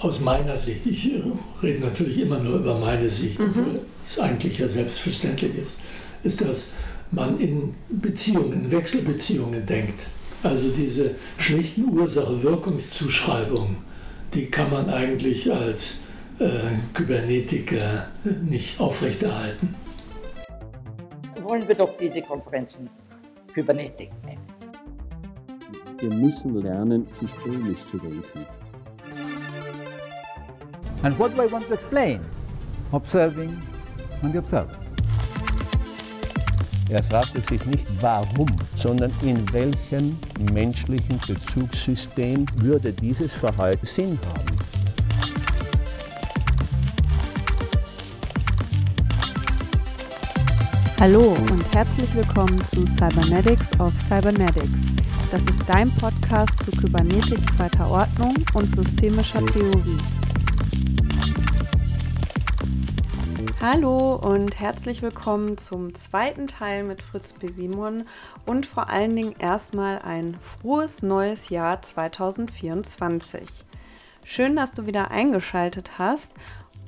aus 0.00 0.20
meiner 0.20 0.58
Sicht, 0.58 0.86
ich 0.86 1.10
rede 1.62 1.80
natürlich 1.80 2.18
immer 2.18 2.38
nur 2.38 2.58
über 2.58 2.78
meine 2.78 3.08
Sicht, 3.08 3.38
mhm. 3.38 3.46
obwohl 3.46 3.80
es 4.06 4.18
eigentlich 4.18 4.58
ja 4.58 4.68
selbstverständlich 4.68 5.52
ist, 5.56 5.72
ist, 6.22 6.40
dass 6.40 6.68
man 7.10 7.38
in 7.38 7.74
Beziehungen, 7.88 8.64
in 8.64 8.70
Wechselbeziehungen 8.70 9.66
denkt. 9.66 10.00
Also 10.42 10.70
diese 10.70 11.16
schlichten 11.38 11.84
Ursache-Wirkungszuschreibungen, 11.90 13.76
die 14.32 14.46
kann 14.46 14.70
man 14.70 14.88
eigentlich 14.88 15.52
als 15.52 15.98
äh, 16.38 16.48
Kybernetiker 16.94 18.06
nicht 18.42 18.80
aufrechterhalten. 18.80 19.74
Wollen 21.42 21.66
wir 21.68 21.74
doch 21.74 21.96
diese 21.98 22.22
Konferenzen 22.22 22.88
Kybernetik 23.52 24.10
nennen. 24.24 24.40
Wir 25.98 26.14
müssen 26.14 26.62
lernen, 26.62 27.06
systemisch 27.20 27.80
zu 27.90 27.98
denken. 27.98 28.46
And 31.02 31.18
what 31.18 31.34
do 31.34 31.40
I 31.40 31.46
want 31.46 31.66
to 31.66 31.72
explain? 31.72 32.20
Observing 32.92 33.58
and 34.22 34.34
the 34.34 34.38
observer. 34.38 34.76
Er 36.90 37.02
fragte 37.02 37.40
sich 37.40 37.64
nicht 37.64 37.86
warum, 38.02 38.48
sondern 38.74 39.10
in 39.22 39.50
welchem 39.50 40.18
menschlichen 40.52 41.18
Bezugssystem 41.26 42.44
würde 42.56 42.92
dieses 42.92 43.32
Verhalten 43.32 43.86
Sinn 43.86 44.18
haben. 44.28 44.58
Hallo 50.98 51.32
und 51.50 51.74
herzlich 51.74 52.14
willkommen 52.14 52.62
zu 52.66 52.84
Cybernetics 52.84 53.70
of 53.80 53.94
Cybernetics. 53.96 54.84
Das 55.30 55.42
ist 55.44 55.62
dein 55.66 55.90
Podcast 55.96 56.62
zu 56.62 56.70
Kybernetik 56.72 57.38
zweiter 57.52 57.88
Ordnung 57.88 58.34
und 58.52 58.74
systemischer 58.74 59.46
Theorie. 59.46 59.98
Hallo 63.62 64.14
und 64.14 64.58
herzlich 64.58 65.02
willkommen 65.02 65.58
zum 65.58 65.94
zweiten 65.94 66.48
Teil 66.48 66.82
mit 66.82 67.02
Fritz 67.02 67.34
B. 67.34 67.50
Simon 67.50 68.06
und 68.46 68.64
vor 68.64 68.88
allen 68.88 69.14
Dingen 69.14 69.34
erstmal 69.38 69.98
ein 69.98 70.34
frohes 70.40 71.02
neues 71.02 71.50
Jahr 71.50 71.82
2024. 71.82 73.66
Schön, 74.24 74.56
dass 74.56 74.72
du 74.72 74.86
wieder 74.86 75.10
eingeschaltet 75.10 75.98
hast 75.98 76.32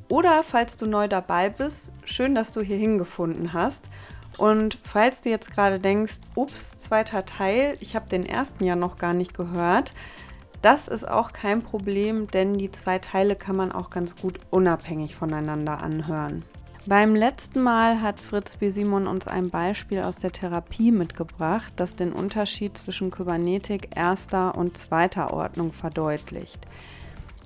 oder 0.09 0.43
falls 0.43 0.79
du 0.79 0.87
neu 0.87 1.09
dabei 1.09 1.51
bist, 1.51 1.93
schön, 2.07 2.35
dass 2.35 2.53
du 2.53 2.63
hier 2.63 2.79
hingefunden 2.79 3.53
hast. 3.53 3.91
Und 4.39 4.79
falls 4.83 5.21
du 5.21 5.29
jetzt 5.29 5.51
gerade 5.51 5.79
denkst, 5.79 6.21
ups, 6.37 6.79
zweiter 6.79 7.27
Teil, 7.27 7.77
ich 7.81 7.95
habe 7.95 8.09
den 8.09 8.25
ersten 8.25 8.65
ja 8.65 8.77
noch 8.77 8.97
gar 8.97 9.13
nicht 9.13 9.35
gehört, 9.35 9.93
das 10.63 10.89
ist 10.89 11.07
auch 11.07 11.35
kein 11.35 11.61
Problem, 11.61 12.29
denn 12.29 12.57
die 12.57 12.71
zwei 12.71 12.99
Teile 12.99 13.37
kann 13.37 13.57
man 13.57 13.73
auch 13.73 13.91
ganz 13.91 14.17
gut 14.17 14.41
unabhängig 14.49 15.15
voneinander 15.15 15.83
anhören. 15.83 16.43
Beim 16.85 17.15
letzten 17.15 17.63
Mal 17.63 18.03
hat 18.03 18.19
Fritz 18.19 18.57
B. 18.57 18.73
Simon 18.73 19.07
uns 19.07 19.29
ein 19.29 19.51
Beispiel 19.51 20.03
aus 20.03 20.17
der 20.17 20.33
Therapie 20.33 20.91
mitgebracht, 20.91 21.73
das 21.77 21.95
den 21.95 22.13
Unterschied 22.13 22.77
zwischen 22.77 23.13
Kybernetik 23.13 23.91
erster 23.95 24.59
und 24.59 24.77
zweiter 24.77 25.33
Ordnung 25.33 25.73
verdeutlicht. 25.73 26.67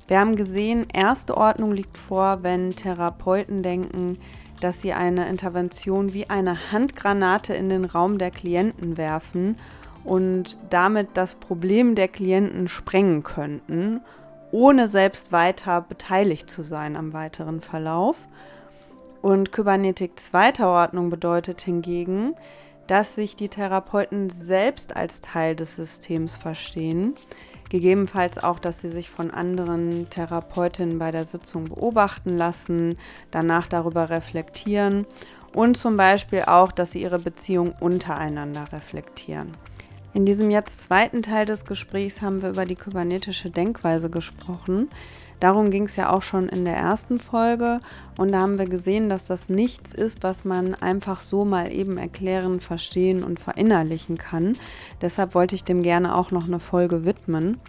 Wir 0.08 0.20
haben 0.20 0.36
gesehen, 0.36 0.86
erste 0.90 1.36
Ordnung 1.36 1.72
liegt 1.72 1.98
vor, 1.98 2.44
wenn 2.44 2.76
Therapeuten 2.76 3.62
denken, 3.62 4.18
dass 4.60 4.80
sie 4.80 4.94
eine 4.94 5.28
Intervention 5.28 6.14
wie 6.14 6.30
eine 6.30 6.72
Handgranate 6.72 7.52
in 7.52 7.68
den 7.68 7.84
Raum 7.84 8.16
der 8.16 8.30
Klienten 8.30 8.96
werfen 8.96 9.56
und 10.02 10.56
damit 10.70 11.08
das 11.12 11.34
Problem 11.34 11.94
der 11.94 12.08
Klienten 12.08 12.68
sprengen 12.68 13.22
könnten, 13.22 14.00
ohne 14.50 14.88
selbst 14.88 15.30
weiter 15.30 15.82
beteiligt 15.82 16.48
zu 16.48 16.62
sein 16.62 16.96
am 16.96 17.12
weiteren 17.12 17.60
Verlauf. 17.60 18.16
Und 19.26 19.50
Kybernetik 19.50 20.20
zweiter 20.20 20.68
Ordnung 20.68 21.10
bedeutet 21.10 21.60
hingegen, 21.60 22.36
dass 22.86 23.16
sich 23.16 23.34
die 23.34 23.48
Therapeuten 23.48 24.30
selbst 24.30 24.94
als 24.94 25.20
Teil 25.20 25.56
des 25.56 25.74
Systems 25.74 26.36
verstehen, 26.36 27.14
Gegebenenfalls 27.68 28.38
auch, 28.38 28.60
dass 28.60 28.80
sie 28.80 28.88
sich 28.88 29.10
von 29.10 29.32
anderen 29.32 30.08
Therapeutinnen 30.10 31.00
bei 31.00 31.10
der 31.10 31.24
Sitzung 31.24 31.64
beobachten 31.64 32.36
lassen, 32.36 32.96
danach 33.32 33.66
darüber 33.66 34.08
reflektieren 34.08 35.04
und 35.52 35.76
zum 35.76 35.96
Beispiel 35.96 36.42
auch, 36.42 36.70
dass 36.70 36.92
sie 36.92 37.02
ihre 37.02 37.18
Beziehung 37.18 37.74
untereinander 37.80 38.66
reflektieren. 38.72 39.50
In 40.16 40.24
diesem 40.24 40.50
jetzt 40.50 40.82
zweiten 40.82 41.22
Teil 41.22 41.44
des 41.44 41.66
Gesprächs 41.66 42.22
haben 42.22 42.40
wir 42.40 42.48
über 42.48 42.64
die 42.64 42.74
kybernetische 42.74 43.50
Denkweise 43.50 44.08
gesprochen. 44.08 44.88
Darum 45.40 45.70
ging 45.70 45.82
es 45.82 45.96
ja 45.96 46.10
auch 46.10 46.22
schon 46.22 46.48
in 46.48 46.64
der 46.64 46.74
ersten 46.74 47.20
Folge 47.20 47.80
und 48.16 48.32
da 48.32 48.38
haben 48.38 48.58
wir 48.58 48.64
gesehen, 48.64 49.10
dass 49.10 49.26
das 49.26 49.50
nichts 49.50 49.92
ist, 49.92 50.22
was 50.22 50.46
man 50.46 50.74
einfach 50.74 51.20
so 51.20 51.44
mal 51.44 51.70
eben 51.70 51.98
erklären, 51.98 52.60
verstehen 52.60 53.22
und 53.22 53.40
verinnerlichen 53.40 54.16
kann. 54.16 54.56
Deshalb 55.02 55.34
wollte 55.34 55.54
ich 55.54 55.64
dem 55.64 55.82
gerne 55.82 56.14
auch 56.14 56.30
noch 56.30 56.46
eine 56.46 56.60
Folge 56.60 57.04
widmen. 57.04 57.60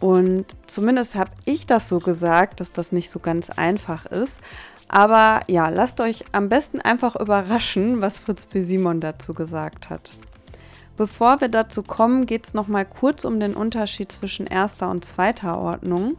Und 0.00 0.46
zumindest 0.66 1.14
habe 1.14 1.32
ich 1.44 1.66
das 1.66 1.90
so 1.90 1.98
gesagt, 1.98 2.60
dass 2.60 2.72
das 2.72 2.90
nicht 2.90 3.10
so 3.10 3.18
ganz 3.18 3.50
einfach 3.50 4.06
ist. 4.06 4.40
Aber 4.88 5.40
ja, 5.46 5.68
lasst 5.68 6.00
euch 6.00 6.24
am 6.32 6.48
besten 6.48 6.80
einfach 6.80 7.16
überraschen, 7.16 8.00
was 8.00 8.18
Fritz 8.18 8.46
B. 8.46 8.62
Simon 8.62 9.02
dazu 9.02 9.34
gesagt 9.34 9.90
hat. 9.90 10.12
Bevor 10.96 11.40
wir 11.40 11.48
dazu 11.48 11.82
kommen, 11.82 12.26
geht 12.26 12.46
es 12.46 12.54
nochmal 12.54 12.86
kurz 12.86 13.24
um 13.24 13.38
den 13.38 13.54
Unterschied 13.54 14.10
zwischen 14.10 14.46
erster 14.46 14.90
und 14.90 15.04
zweiter 15.04 15.58
Ordnung. 15.58 16.16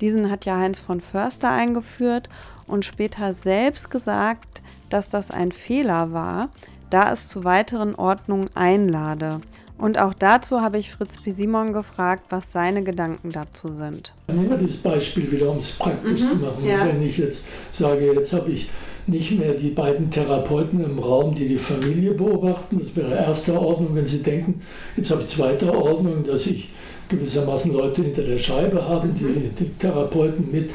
Diesen 0.00 0.30
hat 0.30 0.44
ja 0.44 0.56
Heinz 0.56 0.78
von 0.78 1.00
Förster 1.00 1.50
eingeführt 1.50 2.28
und 2.66 2.84
später 2.84 3.34
selbst 3.34 3.90
gesagt, 3.90 4.62
dass 4.88 5.08
das 5.08 5.30
ein 5.30 5.52
Fehler 5.52 6.12
war, 6.12 6.48
da 6.90 7.12
es 7.12 7.28
zu 7.28 7.44
weiteren 7.44 7.94
Ordnungen 7.94 8.48
einlade. 8.54 9.40
Und 9.78 9.98
auch 9.98 10.14
dazu 10.14 10.62
habe 10.62 10.78
ich 10.78 10.90
Fritz 10.90 11.20
P. 11.20 11.32
Simon 11.32 11.74
gefragt, 11.74 12.24
was 12.30 12.50
seine 12.50 12.82
Gedanken 12.82 13.30
dazu 13.30 13.72
sind. 13.72 14.14
Nehmen 14.28 14.48
wir 14.48 14.56
das 14.56 14.76
Beispiel 14.76 15.30
wieder, 15.30 15.50
um 15.50 15.58
es 15.58 15.72
praktisch 15.72 16.22
mhm, 16.22 16.28
zu 16.28 16.36
machen. 16.36 16.64
Ja. 16.64 16.86
Wenn 16.86 17.02
ich 17.02 17.18
jetzt 17.18 17.46
sage, 17.72 18.12
jetzt 18.14 18.32
habe 18.32 18.50
ich 18.50 18.70
nicht 19.06 19.38
mehr 19.38 19.54
die 19.54 19.70
beiden 19.70 20.10
Therapeuten 20.10 20.82
im 20.84 20.98
Raum, 20.98 21.34
die 21.34 21.48
die 21.48 21.58
Familie 21.58 22.12
beobachten, 22.12 22.78
das 22.80 22.96
wäre 22.96 23.14
erster 23.14 23.60
Ordnung, 23.60 23.94
wenn 23.94 24.06
Sie 24.06 24.22
denken, 24.22 24.60
jetzt 24.96 25.10
habe 25.10 25.22
ich 25.22 25.28
zweiter 25.28 25.76
Ordnung, 25.76 26.24
dass 26.24 26.46
ich 26.46 26.70
gewissermaßen 27.08 27.72
Leute 27.72 28.02
hinter 28.02 28.22
der 28.22 28.38
Scheibe 28.38 28.84
haben, 28.84 29.14
die, 29.14 29.24
mhm. 29.24 29.50
die 29.58 29.70
Therapeuten 29.78 30.50
mit, 30.50 30.70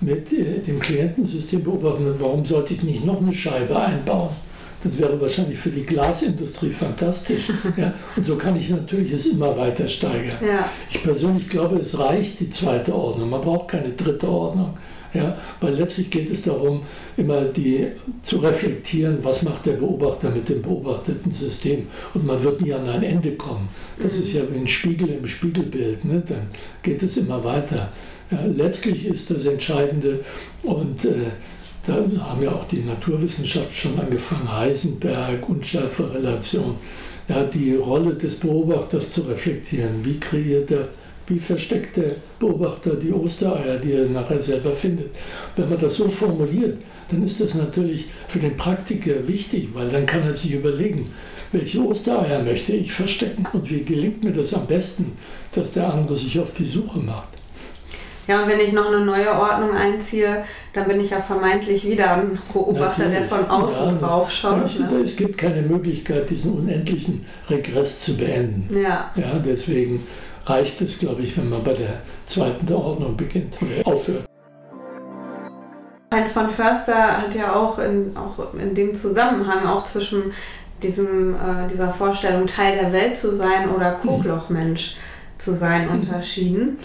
mit 0.00 0.32
äh, 0.32 0.60
dem 0.66 0.80
Klientensystem 0.80 1.62
beobachten. 1.62 2.06
Und 2.06 2.20
warum 2.20 2.44
sollte 2.44 2.74
ich 2.74 2.82
nicht 2.82 3.04
noch 3.04 3.20
eine 3.20 3.32
Scheibe 3.32 3.78
einbauen? 3.78 4.30
Das 4.82 4.98
wäre 4.98 5.20
wahrscheinlich 5.20 5.58
für 5.58 5.70
die 5.70 5.84
Glasindustrie 5.84 6.70
fantastisch. 6.70 7.52
Ja, 7.76 7.92
und 8.16 8.26
so 8.26 8.36
kann 8.36 8.56
ich 8.56 8.70
natürlich 8.70 9.12
es 9.12 9.26
immer 9.26 9.56
weiter 9.56 9.86
steigern. 9.86 10.38
Ja. 10.44 10.68
Ich 10.90 11.02
persönlich 11.02 11.48
glaube, 11.48 11.76
es 11.76 11.98
reicht 11.98 12.40
die 12.40 12.48
zweite 12.48 12.94
Ordnung. 12.94 13.30
Man 13.30 13.40
braucht 13.40 13.68
keine 13.68 13.90
dritte 13.90 14.28
Ordnung. 14.28 14.74
Ja, 15.12 15.36
weil 15.60 15.74
letztlich 15.74 16.08
geht 16.10 16.30
es 16.30 16.42
darum, 16.42 16.82
immer 17.16 17.42
die 17.42 17.88
zu 18.22 18.38
reflektieren, 18.38 19.18
was 19.22 19.42
macht 19.42 19.66
der 19.66 19.72
Beobachter 19.72 20.30
mit 20.30 20.48
dem 20.48 20.62
beobachteten 20.62 21.32
System. 21.32 21.88
Und 22.14 22.26
man 22.26 22.42
wird 22.44 22.60
nie 22.60 22.72
an 22.72 22.88
ein 22.88 23.02
Ende 23.02 23.32
kommen. 23.32 23.68
Das 24.00 24.14
ist 24.14 24.32
ja 24.32 24.42
wie 24.52 24.58
ein 24.58 24.68
Spiegel 24.68 25.08
im 25.08 25.26
Spiegelbild. 25.26 26.04
Ne? 26.04 26.22
Dann 26.26 26.46
geht 26.82 27.02
es 27.02 27.16
immer 27.16 27.42
weiter. 27.42 27.92
Ja, 28.30 28.44
letztlich 28.44 29.06
ist 29.06 29.30
das 29.30 29.44
Entscheidende 29.46 30.20
und 30.62 31.04
äh, 31.04 31.30
da 31.86 31.94
haben 32.24 32.42
ja 32.42 32.52
auch 32.52 32.68
die 32.68 32.82
Naturwissenschaft 32.82 33.74
schon 33.74 33.98
angefangen, 33.98 34.52
Heisenberg, 34.52 35.48
Unschärferelation, 35.48 36.76
ja, 37.28 37.42
die 37.44 37.74
Rolle 37.74 38.14
des 38.14 38.36
Beobachters 38.36 39.12
zu 39.12 39.22
reflektieren. 39.22 40.04
Wie 40.04 40.20
kreiert 40.20 40.70
er 40.70 40.88
wie 41.30 41.38
versteckt 41.38 41.96
der 41.96 42.16
Beobachter 42.38 42.96
die 42.96 43.12
Ostereier, 43.12 43.78
die 43.78 43.92
er 43.92 44.06
nachher 44.06 44.42
selber 44.42 44.72
findet. 44.72 45.14
Wenn 45.56 45.68
man 45.70 45.80
das 45.80 45.96
so 45.96 46.08
formuliert, 46.08 46.78
dann 47.10 47.24
ist 47.24 47.40
das 47.40 47.54
natürlich 47.54 48.06
für 48.28 48.40
den 48.40 48.56
Praktiker 48.56 49.26
wichtig, 49.26 49.68
weil 49.72 49.88
dann 49.88 50.06
kann 50.06 50.22
er 50.24 50.36
sich 50.36 50.52
überlegen, 50.52 51.06
welche 51.52 51.84
Ostereier 51.84 52.42
möchte 52.42 52.72
ich 52.72 52.92
verstecken 52.92 53.46
und 53.52 53.70
wie 53.70 53.82
gelingt 53.84 54.22
mir 54.22 54.32
das 54.32 54.54
am 54.54 54.66
besten, 54.66 55.12
dass 55.54 55.72
der 55.72 55.92
andere 55.92 56.14
sich 56.14 56.38
auf 56.38 56.52
die 56.52 56.66
Suche 56.66 56.98
macht. 56.98 57.28
Ja, 58.30 58.42
und 58.42 58.48
wenn 58.48 58.60
ich 58.60 58.72
noch 58.72 58.86
eine 58.86 59.04
neue 59.04 59.28
Ordnung 59.32 59.72
einziehe, 59.74 60.44
dann 60.72 60.86
bin 60.86 61.00
ich 61.00 61.10
ja 61.10 61.20
vermeintlich 61.20 61.84
wieder 61.84 62.12
ein 62.12 62.38
Beobachter, 62.52 63.06
Natürlich. 63.06 63.28
der 63.28 63.38
von 63.38 63.50
außen 63.50 63.86
ja, 63.86 63.92
drauf 63.94 64.30
schaut. 64.30 64.78
Ne? 64.78 65.00
Es 65.02 65.16
gibt 65.16 65.36
keine 65.36 65.62
Möglichkeit, 65.62 66.30
diesen 66.30 66.52
unendlichen 66.52 67.26
Regress 67.48 67.98
zu 67.98 68.16
beenden. 68.16 68.68
Ja. 68.72 69.10
ja 69.16 69.40
deswegen 69.44 70.06
reicht 70.46 70.80
es, 70.80 70.98
glaube 70.98 71.22
ich, 71.22 71.36
wenn 71.36 71.48
man 71.48 71.62
bei 71.62 71.74
der 71.74 72.00
zweiten 72.26 72.72
Ordnung 72.72 73.16
beginnt 73.16 73.54
oder 73.60 73.94
aufhört. 73.94 74.24
Heinz 76.12 76.32
von 76.32 76.50
Förster 76.50 77.22
hat 77.22 77.34
ja 77.36 77.54
auch 77.54 77.78
in, 77.78 78.16
auch 78.16 78.54
in 78.54 78.74
dem 78.74 78.94
Zusammenhang 78.94 79.66
auch 79.66 79.84
zwischen 79.84 80.32
diesem, 80.82 81.34
äh, 81.34 81.68
dieser 81.70 81.90
Vorstellung, 81.90 82.46
Teil 82.46 82.76
der 82.76 82.92
Welt 82.92 83.16
zu 83.16 83.32
sein 83.32 83.68
oder 83.68 83.92
Kuhglochmensch 83.92 84.94
mhm. 84.94 85.38
zu 85.38 85.54
sein, 85.54 85.86
mhm. 85.86 85.92
unterschieden. 85.92 86.78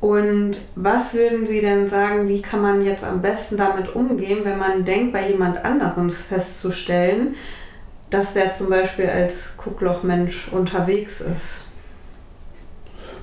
Und 0.00 0.60
was 0.76 1.14
würden 1.14 1.44
Sie 1.44 1.60
denn 1.60 1.86
sagen, 1.86 2.28
wie 2.28 2.40
kann 2.40 2.62
man 2.62 2.84
jetzt 2.84 3.04
am 3.04 3.20
besten 3.20 3.56
damit 3.56 3.94
umgehen, 3.94 4.38
wenn 4.44 4.58
man 4.58 4.84
denkt, 4.84 5.12
bei 5.12 5.28
jemand 5.28 5.62
anderem 5.64 6.10
festzustellen, 6.10 7.34
dass 8.08 8.32
der 8.32 8.48
zum 8.48 8.70
Beispiel 8.70 9.06
als 9.06 9.56
Gucklochmensch 9.58 10.48
unterwegs 10.52 11.20
ist? 11.20 11.60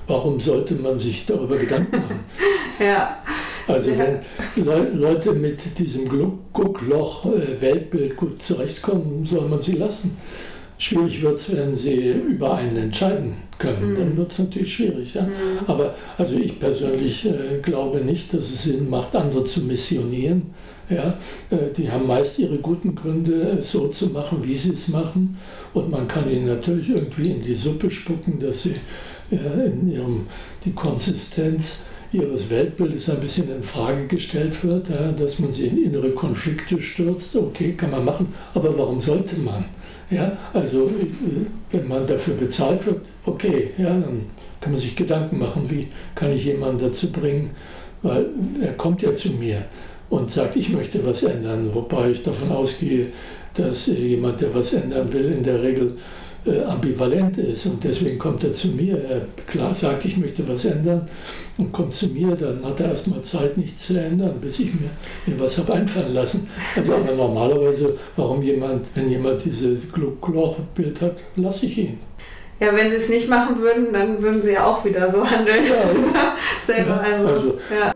Warum 0.08 0.40
sollte 0.40 0.74
man 0.74 0.98
sich 0.98 1.26
darüber 1.26 1.56
Gedanken 1.56 1.96
machen? 1.96 2.20
ja. 2.80 3.22
Also 3.66 3.92
wenn 3.98 4.20
Le 4.64 4.90
Leute 4.94 5.32
mit 5.32 5.78
diesem 5.78 6.08
Guckloch-Weltbild 6.54 8.16
gut 8.16 8.42
zurechtkommen, 8.42 9.26
soll 9.26 9.46
man 9.46 9.60
sie 9.60 9.72
lassen. 9.72 10.16
Schwierig 10.78 11.20
wird 11.20 11.38
es, 11.38 11.54
wenn 11.54 11.76
sie 11.76 12.12
über 12.12 12.54
einen 12.54 12.76
entscheiden 12.76 13.34
können. 13.58 13.92
Mhm. 13.92 13.98
Dann 13.98 14.16
wird 14.16 14.32
es 14.32 14.38
natürlich 14.38 14.74
schwierig. 14.74 15.12
Ja? 15.12 15.22
Mhm. 15.24 15.30
Aber 15.66 15.94
also 16.16 16.36
ich 16.36 16.58
persönlich 16.58 17.26
äh, 17.26 17.60
glaube 17.60 18.00
nicht, 18.00 18.32
dass 18.32 18.44
es 18.44 18.62
Sinn 18.62 18.88
macht, 18.88 19.14
andere 19.14 19.44
zu 19.44 19.60
missionieren. 19.60 20.54
Ja? 20.88 21.18
Äh, 21.50 21.74
die 21.76 21.90
haben 21.90 22.06
meist 22.06 22.38
ihre 22.38 22.58
guten 22.58 22.94
Gründe, 22.94 23.56
es 23.58 23.72
so 23.72 23.88
zu 23.88 24.06
machen, 24.06 24.38
wie 24.42 24.56
sie 24.56 24.72
es 24.72 24.88
machen. 24.88 25.36
Und 25.74 25.90
man 25.90 26.08
kann 26.08 26.30
ihnen 26.30 26.46
natürlich 26.46 26.88
irgendwie 26.88 27.32
in 27.32 27.42
die 27.42 27.54
Suppe 27.54 27.90
spucken, 27.90 28.38
dass 28.40 28.62
sie 28.62 28.76
äh, 29.30 29.66
in 29.66 29.90
ihrem, 29.90 30.26
die 30.64 30.72
Konsistenz 30.72 31.82
ihres 32.12 32.48
Weltbildes 32.48 33.10
ein 33.10 33.20
bisschen 33.20 33.54
in 33.54 33.62
Frage 33.62 34.06
gestellt 34.06 34.64
wird, 34.64 34.88
ja, 34.88 35.12
dass 35.12 35.38
man 35.38 35.52
sie 35.52 35.66
in 35.66 35.84
innere 35.84 36.10
Konflikte 36.10 36.80
stürzt. 36.80 37.36
Okay, 37.36 37.72
kann 37.72 37.90
man 37.90 38.04
machen, 38.04 38.32
aber 38.54 38.76
warum 38.78 38.98
sollte 39.00 39.38
man? 39.38 39.64
Ja, 40.10 40.38
also 40.54 40.90
wenn 41.70 41.86
man 41.86 42.06
dafür 42.06 42.34
bezahlt 42.34 42.86
wird, 42.86 43.02
okay, 43.26 43.70
ja, 43.76 43.90
dann 43.90 44.22
kann 44.60 44.72
man 44.72 44.80
sich 44.80 44.96
Gedanken 44.96 45.38
machen, 45.38 45.70
wie 45.70 45.88
kann 46.14 46.32
ich 46.32 46.46
jemanden 46.46 46.80
dazu 46.80 47.12
bringen, 47.12 47.50
weil 48.02 48.26
er 48.62 48.72
kommt 48.72 49.02
ja 49.02 49.14
zu 49.14 49.32
mir 49.32 49.64
und 50.08 50.30
sagt, 50.30 50.56
ich 50.56 50.70
möchte 50.70 51.04
was 51.04 51.22
ändern, 51.24 51.74
wobei 51.74 52.10
ich 52.10 52.22
davon 52.22 52.50
ausgehe, 52.52 53.08
dass 53.54 53.86
jemand, 53.86 54.40
der 54.40 54.54
was 54.54 54.72
ändern 54.72 55.12
will, 55.12 55.30
in 55.30 55.42
der 55.42 55.62
Regel 55.62 55.98
äh, 56.48 56.64
ambivalent 56.64 57.38
ist 57.38 57.66
und 57.66 57.82
deswegen 57.84 58.18
kommt 58.18 58.42
er 58.44 58.54
zu 58.54 58.68
mir. 58.68 58.96
Er 58.98 59.20
klar 59.46 59.74
sagt, 59.74 60.04
ich 60.04 60.16
möchte 60.16 60.48
was 60.48 60.64
ändern 60.64 61.08
und 61.56 61.72
kommt 61.72 61.94
zu 61.94 62.08
mir, 62.08 62.34
dann 62.36 62.64
hat 62.64 62.80
er 62.80 62.90
erstmal 62.90 63.22
Zeit, 63.22 63.56
nichts 63.56 63.88
zu 63.88 64.00
ändern, 64.00 64.34
bis 64.40 64.60
ich 64.60 64.72
mir, 64.74 64.90
mir 65.26 65.40
was 65.40 65.58
habe 65.58 65.74
einfallen 65.74 66.14
lassen. 66.14 66.48
Also 66.76 66.94
aber 66.94 67.12
normalerweise, 67.12 67.96
warum 68.16 68.42
jemand, 68.42 68.86
wenn 68.94 69.10
jemand 69.10 69.44
dieses 69.44 69.92
Glochbild 69.92 71.00
hat, 71.00 71.16
lasse 71.36 71.66
ich 71.66 71.78
ihn. 71.78 72.00
Ja, 72.60 72.74
wenn 72.74 72.90
sie 72.90 72.96
es 72.96 73.08
nicht 73.08 73.28
machen 73.28 73.58
würden, 73.58 73.92
dann 73.92 74.20
würden 74.20 74.42
sie 74.42 74.54
ja 74.54 74.66
auch 74.66 74.84
wieder 74.84 75.08
so 75.08 75.24
handeln. 75.30 75.64
Ja, 75.64 76.34
Selber, 76.64 77.02
ja, 77.02 77.14
also, 77.14 77.28
also 77.28 77.48
ja. 77.70 77.92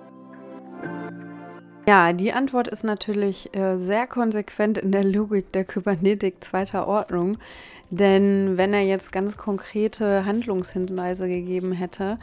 Ja, 1.86 2.12
die 2.12 2.32
Antwort 2.32 2.68
ist 2.68 2.84
natürlich 2.84 3.54
äh, 3.56 3.76
sehr 3.76 4.06
konsequent 4.06 4.78
in 4.78 4.92
der 4.92 5.02
Logik 5.02 5.50
der 5.52 5.64
Kybernetik 5.64 6.36
zweiter 6.42 6.86
Ordnung. 6.86 7.38
Denn 7.90 8.56
wenn 8.56 8.72
er 8.72 8.82
jetzt 8.82 9.10
ganz 9.10 9.36
konkrete 9.36 10.24
Handlungshinweise 10.24 11.26
gegeben 11.26 11.72
hätte, 11.72 12.18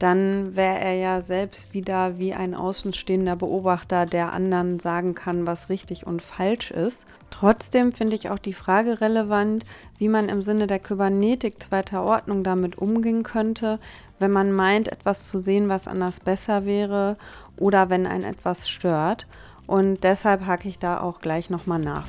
dann 0.00 0.56
wäre 0.56 0.78
er 0.78 0.94
ja 0.94 1.22
selbst 1.22 1.72
wieder 1.72 2.18
wie 2.18 2.34
ein 2.34 2.54
außenstehender 2.54 3.36
Beobachter, 3.36 4.06
der 4.06 4.32
anderen 4.32 4.78
sagen 4.78 5.14
kann, 5.14 5.46
was 5.46 5.68
richtig 5.68 6.06
und 6.06 6.20
falsch 6.20 6.70
ist. 6.70 7.06
Trotzdem 7.30 7.92
finde 7.92 8.16
ich 8.16 8.28
auch 8.28 8.38
die 8.38 8.52
Frage 8.52 9.00
relevant, 9.00 9.64
wie 9.98 10.08
man 10.08 10.28
im 10.28 10.42
Sinne 10.42 10.66
der 10.66 10.80
Kybernetik 10.80 11.62
zweiter 11.62 12.02
Ordnung 12.02 12.44
damit 12.44 12.76
umgehen 12.76 13.22
könnte, 13.22 13.78
wenn 14.18 14.32
man 14.32 14.52
meint, 14.52 14.88
etwas 14.88 15.28
zu 15.28 15.38
sehen, 15.38 15.68
was 15.68 15.88
anders 15.88 16.20
besser 16.20 16.64
wäre 16.64 17.16
oder 17.56 17.90
wenn 17.90 18.06
ein 18.06 18.24
etwas 18.24 18.68
stört. 18.68 19.26
Und 19.66 20.04
deshalb 20.04 20.46
hake 20.46 20.68
ich 20.68 20.78
da 20.78 21.00
auch 21.00 21.20
gleich 21.20 21.50
nochmal 21.50 21.80
nach. 21.80 22.06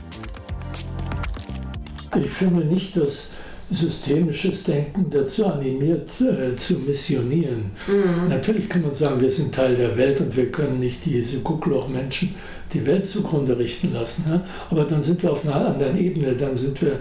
Ich 2.15 2.31
finde 2.31 2.65
nicht, 2.65 2.95
dass 2.95 3.31
systemisches 3.69 4.63
Denken 4.63 5.07
dazu 5.09 5.45
animiert, 5.45 6.09
äh, 6.21 6.55
zu 6.55 6.75
missionieren. 6.75 7.71
Mhm. 7.87 8.29
Natürlich 8.29 8.69
kann 8.69 8.81
man 8.81 8.93
sagen, 8.93 9.19
wir 9.19 9.29
sind 9.29 9.53
Teil 9.53 9.75
der 9.75 9.97
Welt 9.97 10.21
und 10.21 10.35
wir 10.37 10.51
können 10.51 10.79
nicht 10.79 11.05
diese 11.05 11.39
Guckloch-Menschen 11.39 12.33
die 12.73 12.85
Welt 12.85 13.05
zugrunde 13.05 13.57
richten 13.57 13.93
lassen. 13.93 14.23
Ja? 14.29 14.41
Aber 14.69 14.85
dann 14.85 15.03
sind 15.03 15.21
wir 15.21 15.31
auf 15.31 15.45
einer 15.45 15.65
anderen 15.65 15.97
Ebene, 15.97 16.33
dann 16.33 16.55
sind 16.55 16.81
wir, 16.81 16.93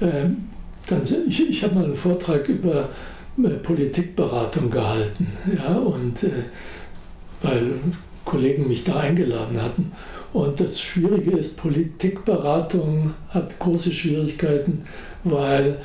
äh, 0.00 0.28
dann 0.86 1.02
ich, 1.26 1.48
ich 1.48 1.64
habe 1.64 1.74
mal 1.74 1.84
einen 1.84 1.96
Vortrag 1.96 2.48
über 2.48 2.90
Politikberatung 3.36 4.70
gehalten, 4.70 5.26
ja, 5.56 5.76
und 5.76 6.22
äh, 6.22 6.30
weil 7.42 7.72
Kollegen 8.24 8.68
mich 8.68 8.84
da 8.84 9.00
eingeladen 9.00 9.60
hatten. 9.60 9.92
Und 10.32 10.58
das 10.58 10.80
Schwierige 10.80 11.32
ist, 11.32 11.56
Politikberatung 11.56 13.14
hat 13.28 13.58
große 13.58 13.92
Schwierigkeiten, 13.92 14.84
weil 15.22 15.78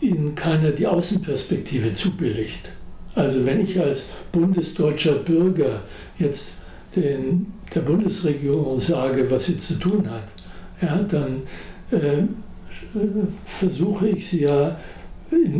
ihnen 0.00 0.34
keiner 0.34 0.70
die 0.70 0.86
Außenperspektive 0.86 1.94
zubilligt. 1.94 2.70
Also 3.14 3.44
wenn 3.46 3.60
ich 3.60 3.78
als 3.78 4.06
bundesdeutscher 4.32 5.14
Bürger 5.14 5.82
jetzt 6.18 6.58
den, 6.96 7.52
der 7.74 7.80
Bundesregierung 7.80 8.78
sage, 8.78 9.30
was 9.30 9.46
sie 9.46 9.58
zu 9.58 9.74
tun 9.74 10.10
hat, 10.10 10.24
ja, 10.80 10.96
dann 11.02 11.42
äh, 11.90 12.24
versuche 13.44 14.08
ich 14.08 14.28
sie 14.28 14.42
ja 14.42 14.76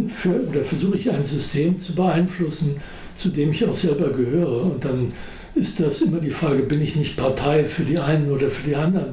für, 0.08 0.40
versuche 0.64 0.96
ich 0.96 1.10
ein 1.10 1.24
System 1.24 1.78
zu 1.78 1.94
beeinflussen, 1.94 2.76
zu 3.14 3.28
dem 3.28 3.52
ich 3.52 3.64
auch 3.64 3.74
selber 3.74 4.10
gehöre. 4.10 4.64
Und 4.64 4.84
dann 4.84 5.12
ist 5.54 5.78
das 5.80 6.02
immer 6.02 6.18
die 6.18 6.30
Frage, 6.30 6.62
bin 6.62 6.80
ich 6.80 6.96
nicht 6.96 7.16
Partei 7.16 7.64
für 7.64 7.84
die 7.84 7.98
einen 7.98 8.30
oder 8.30 8.50
für 8.50 8.68
die 8.68 8.76
anderen? 8.76 9.06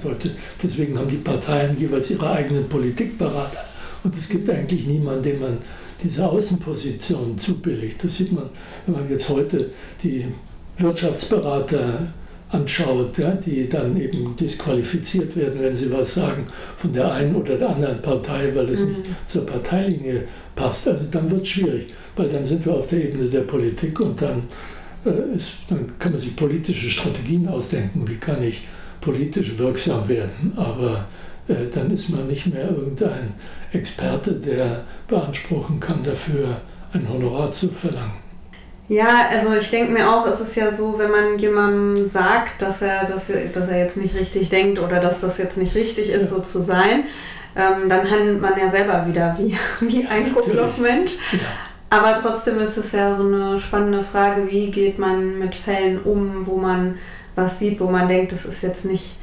Deswegen 0.62 0.98
haben 0.98 1.10
die 1.10 1.18
Parteien 1.18 1.80
jeweils 1.80 2.10
ihre 2.10 2.32
eigenen 2.32 2.68
Politikberater. 2.68 3.66
Und 4.04 4.18
es 4.18 4.28
gibt 4.28 4.50
eigentlich 4.50 4.88
niemanden, 4.88 5.24
dem 5.24 5.40
man 5.40 5.58
diese 6.04 6.28
Außenposition 6.28 7.38
zubilligt. 7.38 8.04
Das 8.04 8.18
sieht 8.18 8.32
man, 8.32 8.50
wenn 8.86 8.96
man 8.96 9.10
jetzt 9.10 9.30
heute 9.30 9.70
die 10.04 10.26
Wirtschaftsberater 10.78 12.08
anschaut, 12.52 13.18
ja, 13.18 13.32
die 13.32 13.70
dann 13.70 14.00
eben 14.00 14.36
disqualifiziert 14.36 15.36
werden, 15.36 15.62
wenn 15.62 15.76
sie 15.76 15.92
was 15.92 16.14
sagen 16.14 16.46
von 16.76 16.92
der 16.92 17.12
einen 17.12 17.36
oder 17.36 17.58
der 17.58 17.70
anderen 17.70 18.02
Partei, 18.02 18.52
weil 18.54 18.70
es 18.70 18.82
mhm. 18.82 18.92
nicht 18.92 19.04
zur 19.26 19.46
Parteilinie 19.46 20.24
passt. 20.56 20.88
Also 20.88 21.06
dann 21.10 21.30
wird 21.32 21.44
es 21.44 21.50
schwierig, 21.50 21.94
weil 22.16 22.30
dann 22.30 22.46
sind 22.46 22.66
wir 22.66 22.74
auf 22.74 22.88
der 22.88 23.06
Ebene 23.06 23.26
der 23.30 23.42
Politik 23.42 24.00
und 24.00 24.22
dann, 24.22 24.44
äh, 25.06 25.36
ist, 25.36 25.60
dann 25.70 25.98
kann 25.98 26.12
man 26.12 26.20
sich 26.20 26.36
politische 26.36 26.90
Strategien 26.90 27.48
ausdenken, 27.48 28.08
wie 28.08 28.18
kann 28.18 28.44
ich 28.44 28.68
politisch 29.00 29.58
wirksam 29.58 30.08
werden. 30.10 30.54
Aber 30.58 31.08
äh, 31.48 31.68
dann 31.74 31.90
ist 31.92 32.10
man 32.10 32.28
nicht 32.28 32.48
mehr 32.48 32.70
irgendein 32.70 33.34
Experte, 33.72 34.34
der 34.34 34.84
beanspruchen 35.08 35.80
kann, 35.80 36.04
dafür 36.04 36.62
ein 36.94 37.08
Honorar 37.08 37.52
zu 37.52 37.70
verlangen. 37.70 38.21
Ja, 38.88 39.28
also 39.30 39.54
ich 39.54 39.70
denke 39.70 39.94
mir 39.94 40.10
auch, 40.10 40.28
es 40.28 40.40
ist 40.40 40.56
ja 40.56 40.70
so, 40.70 40.98
wenn 40.98 41.12
man 41.12 41.38
jemandem 41.38 42.08
sagt, 42.08 42.62
dass 42.62 42.82
er, 42.82 43.06
dass, 43.06 43.30
er, 43.30 43.46
dass 43.46 43.70
er 43.70 43.80
jetzt 43.80 43.96
nicht 43.96 44.16
richtig 44.16 44.50
denkt 44.50 44.80
oder 44.80 45.00
dass 45.00 45.22
das 45.22 45.38
jetzt 45.38 45.58
nicht 45.58 45.76
richtig 45.76 46.10
ist, 46.10 46.30
so 46.30 46.40
zu 46.40 46.62
sein, 46.62 47.06
ähm, 47.56 47.90
dann 47.90 48.10
handelt 48.10 48.42
man 48.42 48.58
ja 48.58 48.70
selber 48.70 49.06
wieder 49.08 49.38
wie, 49.38 49.58
wie 49.82 50.06
ein 50.08 50.34
Gucklochmensch. 50.34 51.14
Ja. 51.32 51.40
Aber 51.90 52.14
trotzdem 52.14 52.60
ist 52.60 52.78
es 52.78 52.94
ja 52.94 53.16
so 53.16 53.24
eine 53.24 53.60
spannende 53.60 54.02
Frage, 54.02 54.50
wie 54.50 54.72
geht 54.72 54.98
man 54.98 55.40
mit 55.40 55.56
Fällen 55.56 56.00
um, 56.00 56.46
wo 56.46 56.56
man 56.56 56.96
was 57.36 57.60
sieht, 57.60 57.80
wo 57.80 57.88
man 57.88 58.08
denkt, 58.08 58.32
das 58.32 58.46
ist 58.46 58.62
jetzt 58.62 58.86
nicht 58.86 59.18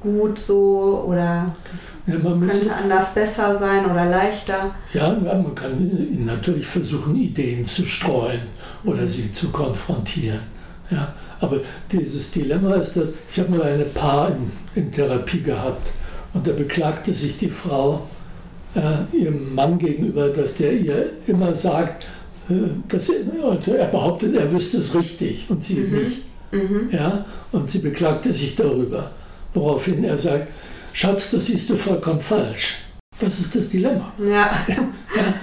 gut 0.00 0.38
so 0.38 1.04
oder 1.06 1.54
das 1.64 1.92
ja, 2.06 2.18
könnte 2.18 2.74
anders 2.74 3.14
besser 3.14 3.54
sein 3.54 3.84
oder 3.86 4.04
leichter. 4.04 4.74
Ja, 4.92 5.12
man 5.12 5.54
kann 5.54 6.24
natürlich 6.24 6.66
versuchen, 6.66 7.16
Ideen 7.16 7.64
zu 7.64 7.84
streuen 7.84 8.42
oder 8.84 9.06
sie 9.06 9.30
zu 9.30 9.50
konfrontieren. 9.50 10.40
Ja, 10.90 11.14
aber 11.40 11.60
dieses 11.90 12.30
Dilemma 12.30 12.74
ist 12.74 12.96
das, 12.96 13.14
ich 13.30 13.38
habe 13.38 13.50
mal 13.50 13.62
eine 13.62 13.84
Paar 13.84 14.28
in, 14.28 14.50
in, 14.74 14.92
Therapie 14.92 15.40
gehabt 15.40 15.88
und 16.34 16.46
da 16.46 16.52
beklagte 16.52 17.14
sich 17.14 17.38
die 17.38 17.48
Frau 17.48 18.06
äh, 18.74 19.16
ihrem 19.16 19.54
Mann 19.54 19.78
gegenüber, 19.78 20.28
dass 20.28 20.54
der 20.54 20.72
ihr 20.72 21.10
immer 21.26 21.54
sagt, 21.54 22.04
äh, 22.50 22.54
dass 22.88 23.08
er, 23.08 23.20
also 23.50 23.72
er 23.72 23.86
behauptet, 23.86 24.34
er 24.34 24.52
wüsste 24.52 24.78
es 24.78 24.94
richtig 24.94 25.46
und 25.48 25.62
sie 25.62 25.76
mhm. 25.76 25.98
nicht. 25.98 26.22
Mhm. 26.52 26.90
Ja, 26.92 27.24
und 27.52 27.70
sie 27.70 27.78
beklagte 27.78 28.32
sich 28.32 28.54
darüber. 28.54 29.10
Woraufhin 29.54 30.04
er 30.04 30.18
sagt, 30.18 30.48
Schatz, 30.92 31.30
das 31.30 31.46
siehst 31.46 31.70
du 31.70 31.76
vollkommen 31.76 32.20
falsch. 32.20 32.81
Das 33.22 33.38
ist 33.38 33.54
das 33.54 33.68
Dilemma. 33.68 34.12
Ja. 34.18 34.50
ja 34.66 34.76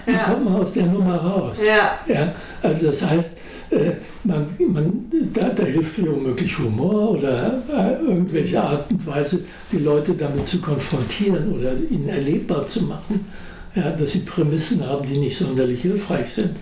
wie 0.06 0.12
ja. 0.12 0.24
kommt 0.26 0.44
man 0.44 0.56
aus 0.56 0.74
der 0.74 0.86
Nummer 0.86 1.16
raus? 1.16 1.62
Ja. 1.66 1.98
ja 2.14 2.34
also 2.62 2.88
das 2.88 3.06
heißt, 3.06 3.38
äh, 3.70 3.92
man, 4.26 4.46
man, 4.68 5.06
da, 5.34 5.48
da 5.48 5.64
hilft 5.64 6.06
womöglich 6.06 6.60
Humor 6.60 7.12
oder 7.12 7.64
äh, 7.72 8.04
irgendwelche 8.04 8.62
Art 8.62 8.92
und 8.92 9.08
Weise, 9.08 9.40
die 9.72 9.78
Leute 9.78 10.14
damit 10.14 10.46
zu 10.46 10.60
konfrontieren 10.60 11.54
oder 11.54 11.72
ihnen 11.90 12.10
erlebbar 12.10 12.66
zu 12.66 12.84
machen, 12.84 13.26
ja, 13.76 13.92
dass 13.92 14.12
sie 14.12 14.20
Prämissen 14.20 14.86
haben, 14.86 15.08
die 15.08 15.18
nicht 15.18 15.38
sonderlich 15.38 15.82
hilfreich 15.82 16.34
sind. 16.34 16.58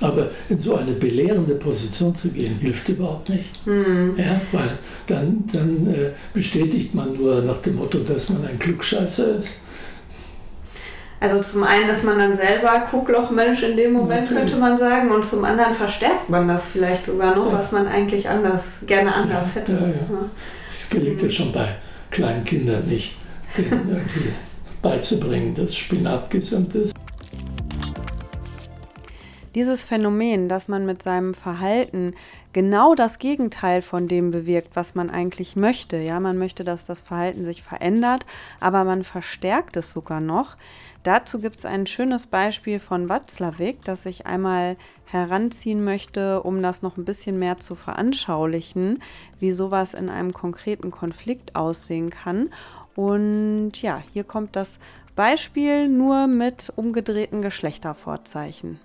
Aber 0.00 0.30
in 0.50 0.60
so 0.60 0.76
eine 0.76 0.92
belehrende 0.92 1.54
Position 1.54 2.14
zu 2.14 2.28
gehen, 2.28 2.56
hilft 2.58 2.88
überhaupt 2.90 3.30
nicht. 3.30 3.66
Mhm. 3.66 4.14
Ja, 4.18 4.40
weil 4.52 4.78
dann, 5.06 5.44
dann 5.50 5.92
äh, 5.92 6.10
bestätigt 6.34 6.94
man 6.94 7.14
nur 7.14 7.40
nach 7.40 7.58
dem 7.62 7.76
Motto, 7.76 8.00
dass 8.00 8.28
man 8.28 8.44
ein 8.44 8.58
Klugscheißer 8.58 9.38
ist. 9.38 9.60
Also 11.20 11.40
zum 11.40 11.64
einen 11.64 11.88
ist 11.88 12.04
man 12.04 12.18
dann 12.18 12.34
selber 12.34 12.78
Kucklochmensch 12.88 13.64
in 13.64 13.76
dem 13.76 13.92
Moment, 13.92 14.28
könnte 14.28 14.56
man 14.56 14.78
sagen, 14.78 15.10
und 15.10 15.24
zum 15.24 15.44
anderen 15.44 15.72
verstärkt 15.72 16.30
man 16.30 16.46
das 16.46 16.66
vielleicht 16.66 17.06
sogar 17.06 17.34
noch, 17.34 17.50
ja. 17.50 17.58
was 17.58 17.72
man 17.72 17.88
eigentlich 17.88 18.28
anders, 18.28 18.76
gerne 18.86 19.12
anders 19.12 19.48
ja, 19.48 19.54
hätte. 19.56 19.72
Ja, 19.72 19.80
ja. 19.80 20.30
Das 20.68 20.90
gelingt 20.90 21.20
ja 21.20 21.30
schon 21.30 21.52
bei 21.52 21.68
kleinen 22.10 22.44
Kindern 22.44 22.84
nicht, 22.86 23.16
denen 23.56 23.88
irgendwie 23.90 24.32
beizubringen, 24.80 25.56
dass 25.56 25.76
Spinat 25.76 26.30
gesund 26.30 26.72
ist. 26.76 26.94
Dieses 29.56 29.82
Phänomen, 29.82 30.48
dass 30.48 30.68
man 30.68 30.86
mit 30.86 31.02
seinem 31.02 31.34
Verhalten 31.34 32.14
genau 32.52 32.94
das 32.94 33.18
Gegenteil 33.18 33.82
von 33.82 34.06
dem 34.06 34.30
bewirkt, 34.30 34.76
was 34.76 34.94
man 34.94 35.10
eigentlich 35.10 35.56
möchte. 35.56 35.96
Ja, 35.96 36.20
man 36.20 36.38
möchte, 36.38 36.62
dass 36.62 36.84
das 36.84 37.00
Verhalten 37.00 37.44
sich 37.44 37.62
verändert, 37.62 38.24
aber 38.60 38.84
man 38.84 39.02
verstärkt 39.02 39.76
es 39.76 39.90
sogar 39.90 40.20
noch. 40.20 40.56
Dazu 41.08 41.38
gibt 41.38 41.56
es 41.56 41.64
ein 41.64 41.86
schönes 41.86 42.26
Beispiel 42.26 42.78
von 42.78 43.08
Watzlawick, 43.08 43.82
das 43.82 44.04
ich 44.04 44.26
einmal 44.26 44.76
heranziehen 45.06 45.82
möchte, 45.82 46.42
um 46.42 46.60
das 46.60 46.82
noch 46.82 46.98
ein 46.98 47.06
bisschen 47.06 47.38
mehr 47.38 47.56
zu 47.56 47.74
veranschaulichen, 47.74 49.02
wie 49.38 49.52
sowas 49.52 49.94
in 49.94 50.10
einem 50.10 50.34
konkreten 50.34 50.90
Konflikt 50.90 51.56
aussehen 51.56 52.10
kann. 52.10 52.50
Und 52.94 53.80
ja, 53.80 54.02
hier 54.12 54.24
kommt 54.24 54.54
das 54.54 54.78
Beispiel 55.16 55.88
nur 55.88 56.26
mit 56.26 56.70
umgedrehten 56.76 57.40
Geschlechtervorzeichen. 57.40 58.78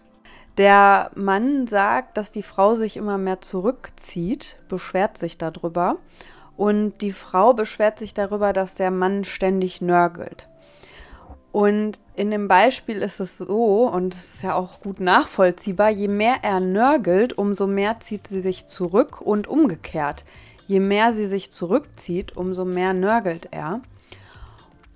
Der 0.56 1.12
Mann 1.16 1.68
sagt, 1.68 2.16
dass 2.16 2.32
die 2.32 2.42
Frau 2.42 2.76
sich 2.76 2.96
immer 2.96 3.18
mehr 3.18 3.42
zurückzieht, 3.42 4.62
beschwert 4.70 5.18
sich 5.18 5.38
darüber. 5.38 5.98
Und 6.56 7.02
die 7.02 7.12
Frau 7.12 7.54
beschwert 7.54 8.00
sich 8.00 8.14
darüber, 8.14 8.54
dass 8.54 8.76
der 8.76 8.92
Mann 8.92 9.26
ständig 9.26 9.82
nörgelt. 9.82 10.48
Und 11.54 12.02
in 12.16 12.32
dem 12.32 12.48
Beispiel 12.48 13.04
ist 13.04 13.20
es 13.20 13.38
so, 13.38 13.88
und 13.88 14.16
es 14.16 14.34
ist 14.36 14.42
ja 14.44 14.56
auch 14.56 14.82
gut 14.82 15.00
nachvollziehbar, 15.00 15.92
je 15.92 16.08
mehr 16.08 16.38
er 16.42 16.60
nörgelt, 16.60 17.38
umso 17.38 17.68
mehr 17.68 18.00
zieht 18.00 18.26
sie 18.26 18.42
sich 18.42 18.66
zurück 18.66 19.22
und 19.22 19.48
umgekehrt. 19.48 20.26
Je 20.66 20.80
mehr 20.80 21.14
sie 21.14 21.28
sich 21.28 21.52
zurückzieht, 21.52 22.36
umso 22.36 22.66
mehr 22.66 22.96
nörgelt 22.96 23.50
er. 23.52 23.82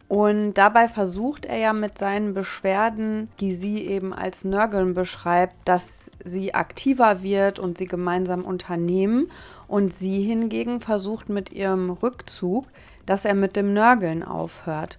Und 0.08 0.56
dabei 0.56 0.88
versucht 0.88 1.46
er 1.46 1.58
ja 1.58 1.74
mit 1.74 2.00
seinen 2.00 2.34
Beschwerden, 2.34 3.30
die 3.40 3.54
sie 3.54 3.86
eben 3.86 4.12
als 4.12 4.44
Nörgeln 4.44 4.96
beschreibt, 4.96 5.56
dass 5.66 6.10
sie 6.26 6.56
aktiver 6.56 7.22
wird 7.22 7.60
und 7.60 7.78
sie 7.78 7.88
gemeinsam 7.88 8.44
unternehmen. 8.44 9.30
Und 9.68 9.94
sie 9.94 10.22
hingegen 10.22 10.80
versucht 10.80 11.30
mit 11.30 11.52
ihrem 11.52 11.92
Rückzug, 11.92 12.66
dass 13.06 13.26
er 13.26 13.36
mit 13.36 13.56
dem 13.56 13.74
Nörgeln 13.74 14.24
aufhört. 14.24 14.98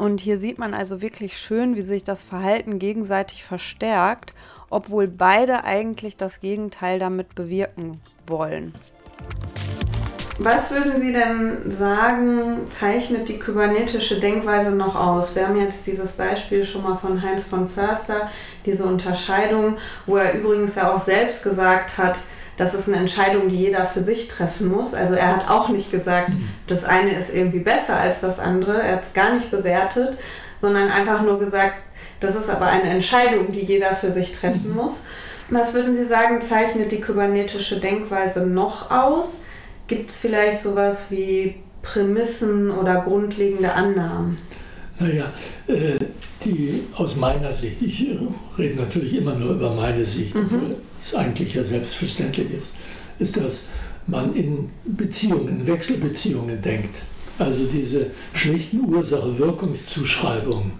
Und 0.00 0.18
hier 0.18 0.38
sieht 0.38 0.58
man 0.58 0.72
also 0.72 1.02
wirklich 1.02 1.36
schön, 1.36 1.76
wie 1.76 1.82
sich 1.82 2.02
das 2.02 2.22
Verhalten 2.22 2.78
gegenseitig 2.78 3.44
verstärkt, 3.44 4.32
obwohl 4.70 5.06
beide 5.06 5.64
eigentlich 5.64 6.16
das 6.16 6.40
Gegenteil 6.40 6.98
damit 6.98 7.34
bewirken 7.34 8.00
wollen. 8.26 8.72
Was 10.38 10.70
würden 10.70 10.96
Sie 10.96 11.12
denn 11.12 11.70
sagen, 11.70 12.60
zeichnet 12.70 13.28
die 13.28 13.38
kybernetische 13.38 14.18
Denkweise 14.18 14.70
noch 14.70 14.96
aus? 14.96 15.36
Wir 15.36 15.46
haben 15.46 15.60
jetzt 15.60 15.86
dieses 15.86 16.12
Beispiel 16.12 16.64
schon 16.64 16.82
mal 16.82 16.94
von 16.94 17.20
Heinz 17.20 17.44
von 17.44 17.68
Förster, 17.68 18.30
diese 18.64 18.86
Unterscheidung, 18.86 19.76
wo 20.06 20.16
er 20.16 20.32
übrigens 20.32 20.76
ja 20.76 20.90
auch 20.90 20.98
selbst 20.98 21.42
gesagt 21.42 21.98
hat, 21.98 22.22
das 22.60 22.74
ist 22.74 22.88
eine 22.88 22.98
Entscheidung, 22.98 23.48
die 23.48 23.56
jeder 23.56 23.86
für 23.86 24.02
sich 24.02 24.28
treffen 24.28 24.68
muss. 24.68 24.92
Also 24.92 25.14
er 25.14 25.34
hat 25.34 25.48
auch 25.48 25.70
nicht 25.70 25.90
gesagt, 25.90 26.34
mhm. 26.34 26.46
das 26.66 26.84
eine 26.84 27.14
ist 27.14 27.32
irgendwie 27.34 27.60
besser 27.60 27.96
als 27.96 28.20
das 28.20 28.38
andere. 28.38 28.82
Er 28.82 28.96
hat 28.96 29.04
es 29.04 29.12
gar 29.14 29.32
nicht 29.32 29.50
bewertet, 29.50 30.18
sondern 30.58 30.90
einfach 30.90 31.22
nur 31.22 31.38
gesagt, 31.38 31.76
das 32.20 32.36
ist 32.36 32.50
aber 32.50 32.66
eine 32.66 32.90
Entscheidung, 32.90 33.50
die 33.50 33.64
jeder 33.64 33.94
für 33.94 34.10
sich 34.10 34.32
treffen 34.32 34.68
mhm. 34.68 34.76
muss. 34.76 35.04
Was 35.48 35.72
würden 35.72 35.94
Sie 35.94 36.04
sagen, 36.04 36.42
zeichnet 36.42 36.92
die 36.92 37.00
kybernetische 37.00 37.80
Denkweise 37.80 38.46
noch 38.46 38.90
aus? 38.90 39.40
Gibt 39.86 40.10
es 40.10 40.18
vielleicht 40.18 40.60
sowas 40.60 41.06
wie 41.08 41.54
Prämissen 41.80 42.70
oder 42.70 42.96
grundlegende 43.00 43.72
Annahmen? 43.72 44.36
Naja, 45.00 45.32
äh, 45.66 45.98
die 46.44 46.82
aus 46.94 47.16
meiner 47.16 47.54
Sicht, 47.54 47.80
ich 47.80 48.08
äh, 48.08 48.18
rede 48.58 48.76
natürlich 48.76 49.14
immer 49.14 49.34
nur 49.34 49.54
über 49.54 49.74
meine 49.74 50.04
Sicht, 50.04 50.34
mhm. 50.34 50.42
obwohl 50.42 50.76
es 51.02 51.14
eigentlich 51.14 51.54
ja 51.54 51.64
selbstverständlich 51.64 52.48
ist, 52.52 52.68
ist, 53.18 53.36
dass 53.38 53.64
man 54.06 54.34
in 54.34 54.68
Beziehungen, 54.84 55.60
in 55.60 55.66
Wechselbeziehungen 55.66 56.60
denkt. 56.60 56.94
Also 57.38 57.64
diese 57.64 58.10
schlichten 58.34 58.84
Ursache-Wirkungszuschreibungen, 58.84 60.72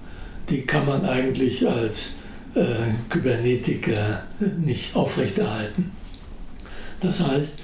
die 0.50 0.62
kann 0.62 0.84
man 0.84 1.06
eigentlich 1.06 1.66
als 1.66 2.14
äh, 2.54 2.64
Kybernetiker 3.08 4.24
nicht 4.62 4.94
aufrechterhalten. 4.94 5.92
Das 7.00 7.26
heißt, 7.26 7.58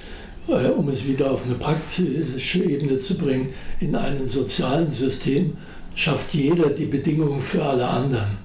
äh, 0.47 0.69
um 0.69 0.89
es 0.89 1.05
wieder 1.05 1.29
auf 1.29 1.45
eine 1.45 1.55
praktische 1.55 2.63
Ebene 2.63 2.97
zu 2.97 3.15
bringen, 3.15 3.49
in 3.79 3.95
einem 3.95 4.27
sozialen 4.27 4.91
System 4.91 5.57
schafft 5.97 6.33
jeder 6.35 6.69
die 6.69 6.85
Bedingungen 6.85 7.41
für 7.41 7.63
alle 7.63 7.87
anderen. 7.87 8.37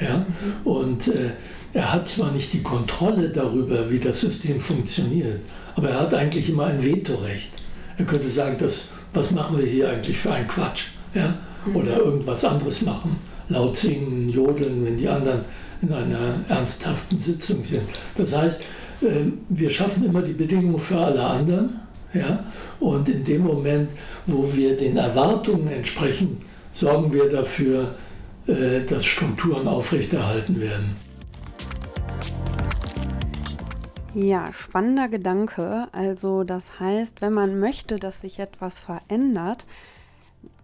Ja? 0.00 0.18
Mhm. 0.18 0.24
Und 0.64 1.08
äh, 1.08 1.30
er 1.72 1.92
hat 1.92 2.06
zwar 2.06 2.30
nicht 2.30 2.52
die 2.52 2.62
Kontrolle 2.62 3.28
darüber, 3.28 3.90
wie 3.90 3.98
das 3.98 4.20
System 4.20 4.60
funktioniert, 4.60 5.40
aber 5.74 5.90
er 5.90 6.00
hat 6.00 6.14
eigentlich 6.14 6.48
immer 6.48 6.66
ein 6.66 6.82
Vetorecht. 6.82 7.50
Er 7.98 8.04
könnte 8.04 8.30
sagen, 8.30 8.56
das, 8.58 8.88
was 9.12 9.32
machen 9.32 9.58
wir 9.58 9.66
hier 9.66 9.90
eigentlich 9.90 10.16
für 10.16 10.32
einen 10.32 10.46
Quatsch? 10.46 10.84
Ja? 11.12 11.34
Mhm. 11.66 11.76
Oder 11.76 11.96
irgendwas 11.98 12.44
anderes 12.44 12.82
machen, 12.82 13.16
laut 13.48 13.76
singen, 13.76 14.28
jodeln, 14.28 14.86
wenn 14.86 14.96
die 14.96 15.08
anderen 15.08 15.40
in 15.82 15.92
einer 15.92 16.36
ernsthaften 16.48 17.18
Sitzung 17.18 17.64
sind. 17.64 17.82
Das 18.16 18.34
heißt, 18.34 18.62
ähm, 19.02 19.38
wir 19.48 19.70
schaffen 19.70 20.04
immer 20.04 20.22
die 20.22 20.34
Bedingungen 20.34 20.78
für 20.78 20.98
alle 20.98 21.22
anderen. 21.22 21.80
Ja? 22.14 22.44
Und 22.78 23.08
in 23.08 23.24
dem 23.24 23.42
Moment, 23.42 23.90
wo 24.26 24.48
wir 24.54 24.76
den 24.76 24.96
Erwartungen 24.96 25.66
entsprechen, 25.66 26.45
sorgen 26.76 27.12
wir 27.12 27.30
dafür, 27.30 27.94
äh, 28.46 28.82
dass 28.82 29.04
Strukturen 29.06 29.66
aufrechterhalten 29.66 30.60
werden. 30.60 30.94
Ja, 34.14 34.52
spannender 34.52 35.08
Gedanke. 35.08 35.88
Also 35.92 36.44
das 36.44 36.78
heißt, 36.78 37.20
wenn 37.20 37.32
man 37.32 37.58
möchte, 37.58 37.96
dass 37.96 38.20
sich 38.20 38.38
etwas 38.38 38.78
verändert, 38.78 39.66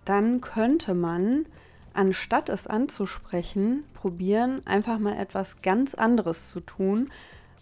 dann 0.04 0.40
könnte 0.40 0.94
man, 0.94 1.46
anstatt 1.94 2.48
es 2.48 2.66
anzusprechen, 2.66 3.84
probieren, 3.94 4.62
einfach 4.64 4.98
mal 4.98 5.18
etwas 5.18 5.60
ganz 5.62 5.94
anderes 5.94 6.50
zu 6.50 6.60
tun, 6.60 7.10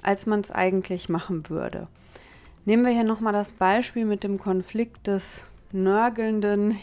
als 0.02 0.26
man 0.26 0.40
es 0.40 0.50
eigentlich 0.50 1.09
machen 1.09 1.49
würde. 1.49 1.88
Nehmen 2.64 2.85
wir 2.85 2.92
hier 2.92 3.04
nochmal 3.04 3.33
das 3.33 3.52
Beispiel 3.52 4.04
mit 4.04 4.23
dem 4.23 4.38
Konflikt 4.38 5.07
des 5.07 5.42
nörgelnden, 5.72 6.76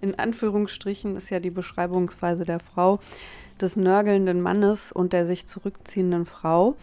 in 0.00 0.18
Anführungsstrichen 0.18 1.16
ist 1.16 1.30
ja 1.30 1.40
die 1.40 1.50
Beschreibungsweise 1.50 2.44
der 2.44 2.60
Frau, 2.60 3.00
des 3.60 3.76
nörgelnden 3.76 4.40
Mannes 4.40 4.92
und 4.92 5.12
der 5.12 5.26
sich 5.26 5.46
zurückziehenden 5.46 6.26
Frau. 6.26 6.76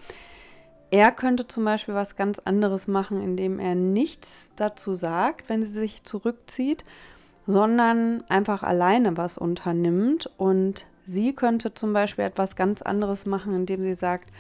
Er 0.90 1.12
könnte 1.12 1.48
zum 1.48 1.64
Beispiel 1.64 1.96
was 1.96 2.16
ganz 2.16 2.40
anderes 2.40 2.88
machen, 2.88 3.22
indem 3.22 3.60
er 3.60 3.76
nichts 3.76 4.50
dazu 4.56 4.94
sagt, 4.94 5.50
wenn 5.50 5.64
sie 5.64 5.72
sich 5.72 6.04
zurückzieht, 6.04 6.84
sondern 7.48 8.24
einfach 8.30 8.64
alleine 8.64 9.16
was 9.16 9.38
unternimmt. 9.38 10.30
Und 10.38 10.88
sie 11.06 11.34
könnte 11.34 11.74
zum 11.74 11.94
Beispiel 11.94 12.26
etwas 12.26 12.56
ganz 12.56 12.82
anderes 12.82 13.26
machen, 13.26 13.56
indem 13.56 13.84
sie 13.84 13.96
sagt, 13.96 14.32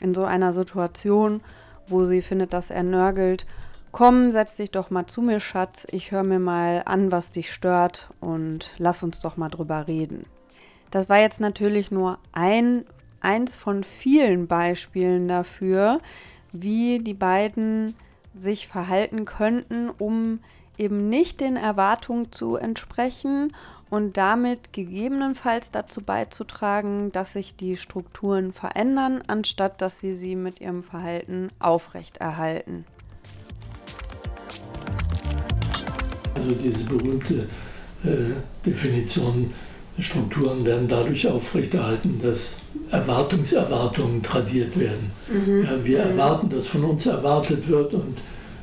in 0.00 0.14
so 0.14 0.24
einer 0.24 0.52
Situation, 0.52 1.40
wo 1.88 2.04
sie 2.04 2.22
findet, 2.22 2.52
dass 2.52 2.70
er 2.70 2.84
nörgelt, 2.84 3.46
komm, 3.92 4.30
setz 4.30 4.56
dich 4.56 4.70
doch 4.70 4.90
mal 4.90 5.06
zu 5.06 5.22
mir, 5.22 5.40
Schatz, 5.40 5.86
ich 5.90 6.10
höre 6.10 6.22
mir 6.22 6.38
mal 6.38 6.82
an, 6.84 7.12
was 7.12 7.32
dich 7.32 7.52
stört 7.52 8.10
und 8.20 8.74
lass 8.78 9.02
uns 9.02 9.20
doch 9.20 9.36
mal 9.36 9.48
drüber 9.48 9.88
reden. 9.88 10.26
Das 10.90 11.08
war 11.08 11.18
jetzt 11.18 11.40
natürlich 11.40 11.90
nur 11.90 12.18
ein, 12.32 12.84
eins 13.20 13.56
von 13.56 13.84
vielen 13.84 14.46
Beispielen 14.46 15.28
dafür, 15.28 16.00
wie 16.52 16.98
die 16.98 17.14
beiden 17.14 17.94
sich 18.36 18.68
verhalten 18.68 19.24
könnten, 19.24 19.90
um 19.90 20.40
eben 20.78 21.08
nicht 21.08 21.40
den 21.40 21.56
Erwartungen 21.56 22.32
zu 22.32 22.56
entsprechen 22.56 23.54
und 23.90 24.16
damit 24.16 24.72
gegebenenfalls 24.72 25.70
dazu 25.70 26.00
beizutragen, 26.00 27.12
dass 27.12 27.34
sich 27.34 27.56
die 27.56 27.76
Strukturen 27.76 28.52
verändern, 28.52 29.22
anstatt 29.26 29.82
dass 29.82 29.98
sie 29.98 30.14
sie 30.14 30.36
mit 30.36 30.60
ihrem 30.60 30.82
Verhalten 30.82 31.50
aufrechterhalten. 31.58 32.86
Also 36.40 36.54
diese 36.54 36.84
berühmte 36.84 37.46
äh, 38.04 38.34
Definition 38.64 39.52
Strukturen 39.98 40.64
werden 40.64 40.88
dadurch 40.88 41.26
aufrechterhalten, 41.26 42.20
dass 42.22 42.56
Erwartungserwartungen 42.90 44.22
tradiert 44.22 44.78
werden. 44.78 45.10
Mhm. 45.28 45.64
Ja, 45.64 45.84
wir 45.84 46.04
mhm. 46.04 46.10
erwarten, 46.10 46.48
dass 46.48 46.66
von 46.66 46.84
uns 46.84 47.06
erwartet 47.06 47.68
wird 47.68 47.94
und 47.94 48.18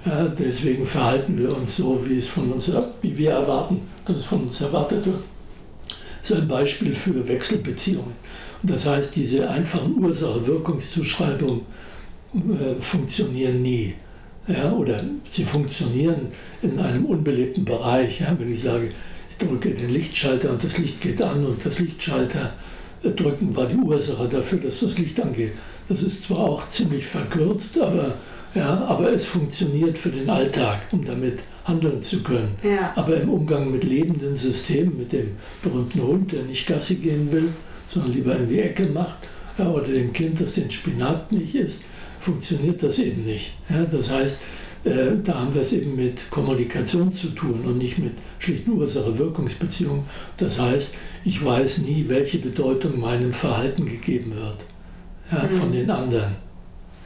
ja, 0.06 0.26
deswegen 0.28 0.86
verhalten 0.86 1.38
wir 1.38 1.56
uns 1.56 1.78
so, 1.78 2.02
wie, 2.08 2.18
es 2.18 2.28
von 2.28 2.52
uns, 2.52 2.72
wie 3.02 3.18
wir 3.18 3.32
erwarten, 3.32 3.82
dass 4.06 4.18
es 4.18 4.24
von 4.24 4.44
uns 4.44 4.62
erwartet 4.62 5.06
wird. 5.06 5.20
Das 6.22 6.32
ist 6.32 6.38
ein 6.42 6.48
Beispiel 6.48 6.96
für 6.96 7.28
Wechselbeziehungen. 7.28 8.14
Und 8.62 8.72
das 8.72 8.86
heißt, 8.86 9.16
diese 9.16 9.50
einfachen 9.50 9.98
Ursache-Wirkungszuschreibungen 9.98 11.62
äh, 12.34 12.82
funktionieren 12.82 13.62
nie. 13.62 13.94
Ja, 14.48 14.72
oder 14.72 15.04
sie 15.30 15.44
funktionieren 15.44 16.28
in 16.62 16.80
einem 16.80 17.06
unbelebten 17.06 17.66
Bereich. 17.66 18.22
Ja, 18.22 18.36
wenn 18.40 18.52
ich 18.52 18.62
sage, 18.62 18.92
ich 19.30 19.38
drücke 19.38 19.72
den 19.72 19.90
Lichtschalter 19.90 20.52
und 20.52 20.64
das 20.64 20.78
Licht 20.78 21.02
geht 21.02 21.22
an 21.22 21.46
und 21.46 21.66
das 21.66 21.80
Lichtschalter 21.80 22.54
äh, 23.04 23.10
drücken 23.10 23.56
war 23.56 23.66
die 23.66 23.76
Ursache 23.76 24.28
dafür, 24.28 24.60
dass 24.60 24.80
das 24.80 24.98
Licht 24.98 25.20
angeht. 25.22 25.52
Das 25.90 26.02
ist 26.02 26.24
zwar 26.24 26.40
auch 26.40 26.70
ziemlich 26.70 27.06
verkürzt, 27.06 27.80
aber, 27.80 28.16
ja, 28.56 28.86
aber 28.88 29.12
es 29.12 29.26
funktioniert 29.26 29.98
für 29.98 30.10
den 30.10 30.30
Alltag, 30.30 30.82
um 30.92 31.04
damit 31.04 31.40
handeln 31.66 32.02
zu 32.02 32.24
können. 32.24 32.56
Ja. 32.64 32.94
Aber 32.96 33.20
im 33.20 33.30
Umgang 33.30 33.72
mit 33.72 33.84
lebenden 33.84 34.36
Systemen, 34.36 34.98
mit 34.98 35.12
dem 35.12 35.32
berühmten 35.62 36.02
Hund, 36.02 36.32
der 36.32 36.44
nicht 36.44 36.66
Gassi 36.66 36.96
gehen 36.96 37.32
will, 37.32 37.50
sondern 37.90 38.14
lieber 38.14 38.36
in 38.36 38.50
die 38.50 38.60
Ecke 38.60 38.88
macht, 38.88 39.18
ja, 39.58 39.70
oder 39.70 39.88
dem 39.88 40.14
Kind, 40.14 40.40
das 40.40 40.54
den 40.54 40.72
Spinat 40.72 41.32
nicht 41.32 41.56
isst, 41.56 41.84
funktioniert 42.20 42.82
das 42.84 43.00
eben 43.00 43.22
nicht. 43.22 43.54
Ja, 43.70 43.86
das 43.86 44.10
heißt, 44.10 44.40
äh, 44.84 45.18
da 45.24 45.36
haben 45.36 45.54
wir 45.54 45.62
es 45.62 45.74
eben 45.74 45.96
mit 45.96 46.30
Kommunikation 46.30 47.12
zu 47.12 47.30
tun 47.30 47.62
und 47.66 47.78
nicht 47.78 47.98
mit 47.98 48.14
schlichten 48.40 48.72
Ursache-Wirkungsbeziehungen. 48.72 50.04
Das 50.38 50.60
heißt, 50.60 50.96
ich 51.26 51.44
weiß 51.44 51.80
nie, 51.80 52.06
welche 52.08 52.40
Bedeutung 52.40 53.00
meinem 53.00 53.34
Verhalten 53.34 53.86
gegeben 53.86 54.36
wird 54.36 54.58
ja, 55.32 55.44
mhm. 55.44 55.52
von 55.52 55.72
den 55.72 55.90
anderen. 55.90 56.36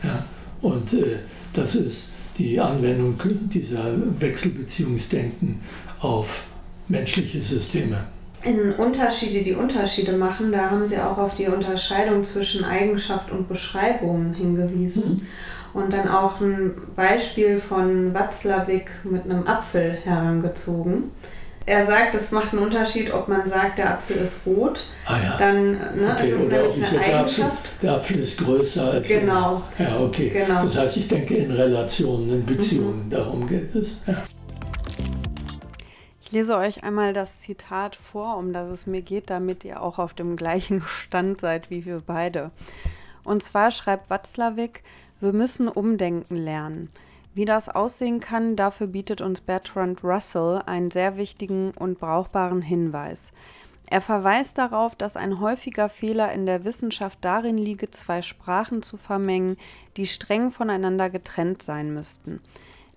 Ja, 0.04 0.26
und 0.62 0.94
äh, 0.94 1.18
das 1.54 1.76
ist 1.76 2.12
die 2.38 2.60
Anwendung 2.60 3.16
dieser 3.50 3.94
Wechselbeziehungsdenken 4.20 5.60
auf 6.00 6.48
menschliche 6.88 7.42
Systeme. 7.42 8.06
In 8.44 8.74
Unterschiede, 8.74 9.44
die 9.44 9.54
Unterschiede 9.54 10.14
machen, 10.14 10.52
da 10.52 10.72
haben 10.72 10.88
Sie 10.88 10.98
auch 10.98 11.18
auf 11.18 11.34
die 11.34 11.48
Unterscheidung 11.48 12.24
zwischen 12.24 12.64
Eigenschaft 12.64 13.32
und 13.32 13.48
Beschreibung 13.48 14.34
hingewiesen. 14.34 15.04
Mhm 15.04 15.28
und 15.74 15.94
dann 15.94 16.08
auch 16.08 16.42
ein 16.42 16.74
Beispiel 16.96 17.58
von 17.58 18.14
Watzlawick 18.14 18.92
mit 19.04 19.26
einem 19.26 19.48
Apfel 19.48 19.98
herangezogen. 20.04 21.12
Er 21.68 21.86
sagt, 21.86 22.16
es 22.16 22.32
macht 22.32 22.54
einen 22.54 22.64
Unterschied, 22.64 23.14
ob 23.14 23.28
man 23.28 23.46
sagt, 23.46 23.78
der 23.78 23.94
Apfel 23.94 24.18
ist 24.18 24.40
rot. 24.48 24.86
Ah, 25.06 25.18
ja. 25.24 25.38
Dann 25.38 25.74
ne, 25.74 26.16
okay. 26.18 26.28
ist 26.28 26.40
es 26.40 26.46
Oder 26.48 26.58
nämlich 26.64 26.90
eine 26.90 27.00
Eigenschaft. 27.00 27.72
Der 27.82 27.92
Apfel, 27.92 28.18
der 28.18 28.18
Apfel, 28.18 28.20
ist 28.20 28.38
größer 28.40 28.92
als. 28.92 29.08
Genau. 29.08 29.62
Der, 29.78 29.90
ja, 29.90 30.00
okay. 30.00 30.30
Genau. 30.30 30.64
Das 30.64 30.78
heißt, 30.78 30.98
ich 30.98 31.08
denke 31.08 31.36
in 31.36 31.52
Relationen, 31.52 32.32
in 32.32 32.46
Beziehungen, 32.46 33.06
mhm. 33.06 33.10
darum 33.12 33.48
geht 33.48 33.76
es. 33.76 33.98
Ja. 34.08 34.24
Ich 36.32 36.36
lese 36.36 36.56
euch 36.56 36.86
einmal 36.86 37.12
das 37.12 37.42
Zitat 37.42 37.98
vor, 37.98 38.38
um 38.38 38.54
das 38.54 38.70
es 38.70 38.88
mir 38.88 39.02
geht, 39.02 39.30
damit 39.30 39.66
ihr 39.66 39.84
auch 39.84 40.00
auf 40.00 40.14
dem 40.14 40.38
gleichen 40.38 40.82
Stand 40.88 41.42
seid 41.42 41.70
wie 41.70 41.84
wir 41.84 42.00
beide. 42.00 42.52
Und 43.26 43.44
zwar 43.44 43.70
schreibt 43.70 44.10
Watzlawick, 44.10 44.82
wir 45.20 45.34
müssen 45.34 45.68
umdenken 45.68 46.38
lernen. 46.38 46.90
Wie 47.34 47.44
das 47.44 47.68
aussehen 47.68 48.22
kann, 48.22 48.56
dafür 48.56 48.88
bietet 48.88 49.20
uns 49.20 49.42
Bertrand 49.42 50.06
Russell 50.06 50.62
einen 50.66 50.90
sehr 50.90 51.18
wichtigen 51.18 51.72
und 51.72 52.00
brauchbaren 52.00 52.62
Hinweis. 52.62 53.34
Er 53.90 54.00
verweist 54.00 54.58
darauf, 54.58 54.96
dass 54.96 55.18
ein 55.18 55.42
häufiger 55.42 55.90
Fehler 55.90 56.32
in 56.32 56.46
der 56.46 56.64
Wissenschaft 56.64 57.20
darin 57.20 57.58
liege, 57.58 57.92
zwei 57.92 58.22
Sprachen 58.22 58.84
zu 58.84 58.96
vermengen, 58.96 59.58
die 59.98 60.08
streng 60.08 60.50
voneinander 60.50 61.10
getrennt 61.10 61.62
sein 61.62 61.94
müssten, 61.94 62.40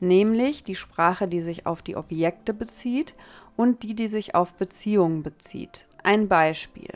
nämlich 0.00 0.64
die 0.64 0.74
Sprache, 0.74 1.28
die 1.28 1.40
sich 1.40 1.66
auf 1.66 1.82
die 1.82 1.96
Objekte 1.96 2.54
bezieht 2.54 3.14
und 3.56 3.82
die, 3.82 3.94
die 3.94 4.08
sich 4.08 4.34
auf 4.34 4.54
Beziehungen 4.54 5.22
bezieht. 5.22 5.86
Ein 6.02 6.28
Beispiel. 6.28 6.90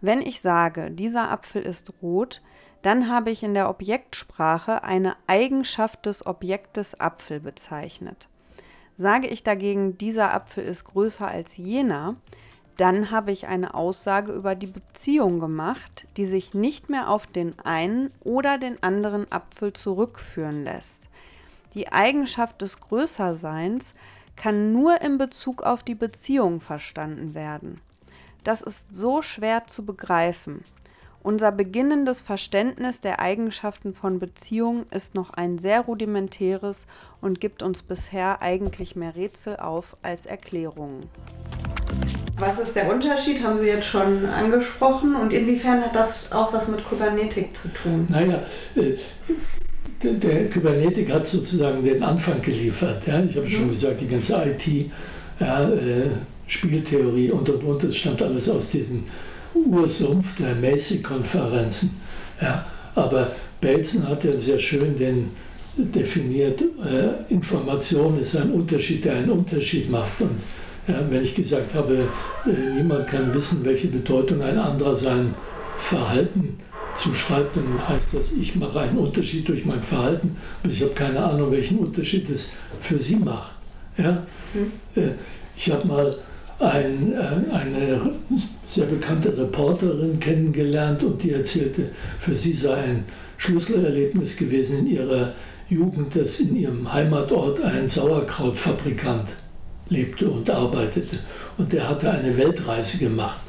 Wenn 0.00 0.22
ich 0.22 0.40
sage, 0.40 0.90
dieser 0.90 1.30
Apfel 1.30 1.62
ist 1.62 1.92
rot, 2.02 2.40
dann 2.82 3.10
habe 3.10 3.30
ich 3.30 3.42
in 3.42 3.54
der 3.54 3.68
Objektsprache 3.68 4.82
eine 4.82 5.16
Eigenschaft 5.26 6.06
des 6.06 6.24
Objektes 6.24 6.98
Apfel 6.98 7.40
bezeichnet. 7.40 8.28
Sage 8.96 9.26
ich 9.26 9.42
dagegen, 9.42 9.98
dieser 9.98 10.32
Apfel 10.32 10.64
ist 10.64 10.84
größer 10.84 11.28
als 11.28 11.56
jener, 11.56 12.16
dann 12.78 13.10
habe 13.10 13.30
ich 13.30 13.46
eine 13.46 13.74
Aussage 13.74 14.32
über 14.32 14.54
die 14.54 14.66
Beziehung 14.66 15.38
gemacht, 15.38 16.06
die 16.16 16.24
sich 16.24 16.54
nicht 16.54 16.88
mehr 16.88 17.10
auf 17.10 17.26
den 17.26 17.58
einen 17.58 18.10
oder 18.20 18.56
den 18.56 18.82
anderen 18.82 19.30
Apfel 19.30 19.74
zurückführen 19.74 20.64
lässt. 20.64 21.09
Die 21.74 21.92
Eigenschaft 21.92 22.62
des 22.62 22.80
Größerseins 22.80 23.94
kann 24.36 24.72
nur 24.72 25.00
in 25.00 25.18
Bezug 25.18 25.62
auf 25.62 25.82
die 25.82 25.94
Beziehung 25.94 26.60
verstanden 26.60 27.34
werden. 27.34 27.80
Das 28.44 28.62
ist 28.62 28.94
so 28.94 29.20
schwer 29.22 29.66
zu 29.66 29.84
begreifen, 29.84 30.64
unser 31.22 31.52
beginnendes 31.52 32.22
Verständnis 32.22 33.02
der 33.02 33.20
Eigenschaften 33.20 33.92
von 33.92 34.18
Beziehungen 34.18 34.86
ist 34.90 35.14
noch 35.14 35.28
ein 35.34 35.58
sehr 35.58 35.82
rudimentäres 35.82 36.86
und 37.20 37.40
gibt 37.42 37.62
uns 37.62 37.82
bisher 37.82 38.40
eigentlich 38.40 38.96
mehr 38.96 39.14
Rätsel 39.14 39.56
auf 39.56 39.98
als 40.00 40.24
Erklärungen. 40.24 41.10
Was 42.38 42.58
ist 42.58 42.74
der 42.74 42.90
Unterschied, 42.90 43.42
haben 43.44 43.58
Sie 43.58 43.66
jetzt 43.66 43.86
schon 43.86 44.24
angesprochen 44.24 45.14
und 45.14 45.34
inwiefern 45.34 45.84
hat 45.84 45.94
das 45.94 46.32
auch 46.32 46.54
was 46.54 46.68
mit 46.68 46.88
Kybernetik 46.88 47.54
zu 47.54 47.68
tun? 47.68 48.06
Naja, 48.08 48.42
äh, 48.76 48.96
der, 50.02 50.12
der 50.14 50.48
Kybernetik 50.48 51.12
hat 51.12 51.26
sozusagen 51.26 51.84
den 51.84 52.02
Anfang 52.02 52.40
geliefert. 52.42 53.06
Ja? 53.06 53.22
Ich 53.22 53.36
habe 53.36 53.48
schon 53.48 53.66
mhm. 53.66 53.70
gesagt, 53.70 54.00
die 54.00 54.08
ganze 54.08 54.34
IT, 54.34 54.90
ja, 55.38 55.68
äh, 55.70 56.10
Spieltheorie 56.46 57.30
und 57.30 57.48
und 57.48 57.62
und, 57.62 57.84
das 57.84 57.96
stammt 57.96 58.22
alles 58.22 58.48
aus 58.48 58.70
diesen 58.70 59.04
Ursumpf 59.54 60.36
der 60.36 60.54
Macy-Konferenzen. 60.56 61.90
Ja, 62.40 62.64
aber 62.94 63.30
Bateson 63.60 64.08
hat 64.08 64.24
ja 64.24 64.36
sehr 64.38 64.58
schön 64.58 64.96
den 64.96 65.30
definiert, 65.76 66.60
äh, 66.60 67.32
Information 67.32 68.18
ist 68.18 68.36
ein 68.36 68.50
Unterschied, 68.50 69.04
der 69.04 69.16
einen 69.16 69.30
Unterschied 69.30 69.90
macht. 69.90 70.20
Und 70.20 70.40
ja, 70.88 71.00
wenn 71.08 71.22
ich 71.22 71.34
gesagt 71.34 71.74
habe, 71.74 72.04
äh, 72.46 72.76
niemand 72.76 73.06
kann 73.06 73.32
wissen, 73.32 73.64
welche 73.64 73.88
Bedeutung 73.88 74.42
ein 74.42 74.58
anderer 74.58 74.96
sein 74.96 75.34
Verhalten 75.76 76.58
zuschreibt, 76.94 77.56
dann 77.56 77.88
heißt 77.88 78.08
das, 78.12 78.32
ich 78.32 78.56
mache 78.56 78.80
einen 78.80 78.98
Unterschied 78.98 79.48
durch 79.48 79.64
mein 79.64 79.82
Verhalten, 79.82 80.36
aber 80.62 80.72
ich 80.72 80.82
habe 80.82 80.92
keine 80.92 81.22
Ahnung, 81.22 81.50
welchen 81.52 81.78
Unterschied 81.78 82.28
es 82.30 82.50
für 82.80 82.98
sie 82.98 83.16
macht. 83.16 83.52
Ja? 83.96 84.26
Mhm. 84.54 85.12
Ich 85.56 85.70
habe 85.70 85.86
mal 85.86 86.16
ein, 86.58 87.12
äh, 87.12 87.54
eine 87.54 88.12
sehr 88.68 88.86
bekannte 88.86 89.36
Reporterin 89.36 90.20
kennengelernt 90.20 91.02
und 91.02 91.22
die 91.22 91.32
erzählte, 91.32 91.90
für 92.18 92.34
sie 92.34 92.52
sei 92.52 92.74
ein 92.74 93.04
Schlüsselerlebnis 93.38 94.36
gewesen 94.36 94.80
in 94.80 94.86
ihrer 94.86 95.32
Jugend, 95.68 96.14
dass 96.16 96.40
in 96.40 96.56
ihrem 96.56 96.92
Heimatort 96.92 97.62
ein 97.62 97.88
Sauerkrautfabrikant 97.88 99.28
lebte 99.88 100.28
und 100.28 100.48
arbeitete. 100.50 101.18
Und 101.56 101.72
der 101.72 101.88
hatte 101.88 102.10
eine 102.10 102.36
Weltreise 102.36 102.98
gemacht. 102.98 103.40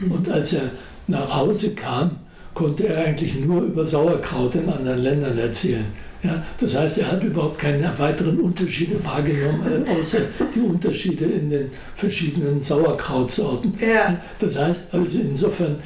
Und 0.00 0.28
als 0.28 0.52
er 0.52 0.70
nach 1.06 1.34
Hause 1.34 1.74
kam, 1.74 2.16
konnte 2.54 2.88
er 2.88 3.04
eigentlich 3.04 3.34
nur 3.40 3.62
über 3.62 3.86
Sauerkraut 3.86 4.54
in 4.54 4.68
anderen 4.68 5.02
Ländern 5.02 5.38
erzählen. 5.38 5.86
Ja, 6.22 6.44
das 6.60 6.76
heißt, 6.76 6.98
er 6.98 7.12
hat 7.12 7.22
überhaupt 7.22 7.58
keine 7.58 7.98
weiteren 7.98 8.40
Unterschiede 8.40 9.02
wahrgenommen, 9.02 9.84
äh, 9.86 9.90
außer 9.90 10.18
die 10.54 10.60
Unterschiede 10.60 11.24
in 11.24 11.48
den 11.48 11.70
verschiedenen 11.94 12.60
Sauerkrautsorten. 12.60 13.72
Ja. 13.80 14.20
Das 14.38 14.58
heißt 14.58 14.92
also 14.92 15.18
insofern, 15.18 15.76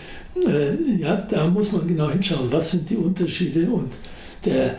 äh, 0.44 0.74
ja, 0.98 1.16
da 1.16 1.46
muss 1.46 1.70
man 1.70 1.87
genau 1.87 2.11
hinschauen, 2.11 2.50
was 2.50 2.72
sind 2.72 2.90
die 2.90 2.96
Unterschiede 2.96 3.70
und 3.70 3.92
der 4.44 4.77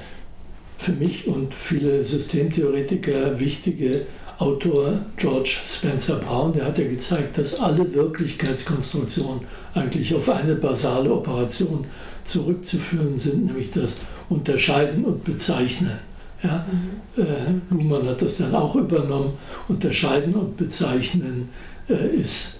für 0.78 0.92
mich 0.92 1.26
und 1.26 1.54
viele 1.54 2.04
Systemtheoretiker 2.04 3.40
wichtige 3.40 4.02
Autor 4.38 5.00
George 5.16 5.60
Spencer 5.68 6.18
Brown, 6.18 6.54
der 6.54 6.66
hat 6.66 6.78
ja 6.78 6.88
gezeigt, 6.88 7.38
dass 7.38 7.58
alle 7.58 7.94
Wirklichkeitskonstruktionen 7.94 9.42
eigentlich 9.74 10.14
auf 10.14 10.30
eine 10.30 10.56
basale 10.56 11.12
Operation 11.12 11.86
zurückzuführen 12.26 13.18
sind, 13.18 13.46
nämlich 13.46 13.72
das 13.72 13.98
Unterscheiden 14.28 15.06
und 15.06 15.24
Bezeichnen. 15.24 16.00
Ja? 16.44 16.66
Mhm. 17.16 17.24
Äh, 17.24 17.74
Luhmann 17.74 18.08
hat 18.08 18.22
das 18.22 18.38
dann 18.38 18.54
auch 18.56 18.76
übernommen. 18.76 19.34
Unterscheiden 19.68 20.34
und 20.34 20.58
Bezeichnen 20.58 21.50
äh, 21.88 22.16
ist 22.16 22.58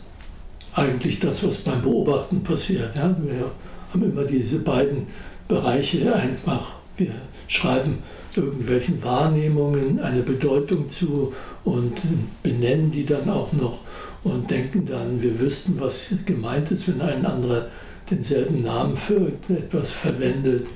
eigentlich 0.74 1.20
das, 1.20 1.46
was 1.46 1.58
beim 1.58 1.82
Beobachten 1.82 2.44
passiert. 2.44 2.96
Ja? 2.96 3.16
Wir 3.22 3.52
haben 3.92 4.04
immer 4.04 4.24
diese 4.24 4.60
beiden 4.60 5.08
Bereiche 5.48 6.14
einfach 6.14 6.74
Wir 6.98 7.12
schreiben 7.48 8.00
irgendwelchen 8.36 9.04
Wahrnehmungen 9.04 10.00
eine 10.00 10.22
Bedeutung 10.22 10.90
zu 10.90 11.34
und 11.64 12.02
benennen 12.44 12.92
die 12.92 13.06
dann 13.06 13.30
auch 13.30 13.54
noch 13.54 13.80
und 14.24 14.50
denken 14.50 14.86
dann, 14.86 15.22
wir 15.22 15.40
wüssten, 15.40 15.80
was 15.80 16.14
gemeint 16.26 16.72
ist, 16.72 16.88
wenn 16.88 17.02
ein 17.02 17.26
anderer 17.26 17.68
denselben 18.10 18.62
Namen 18.62 18.96
für 18.96 19.32
etwas 19.50 19.92
verwendet, 19.92 20.68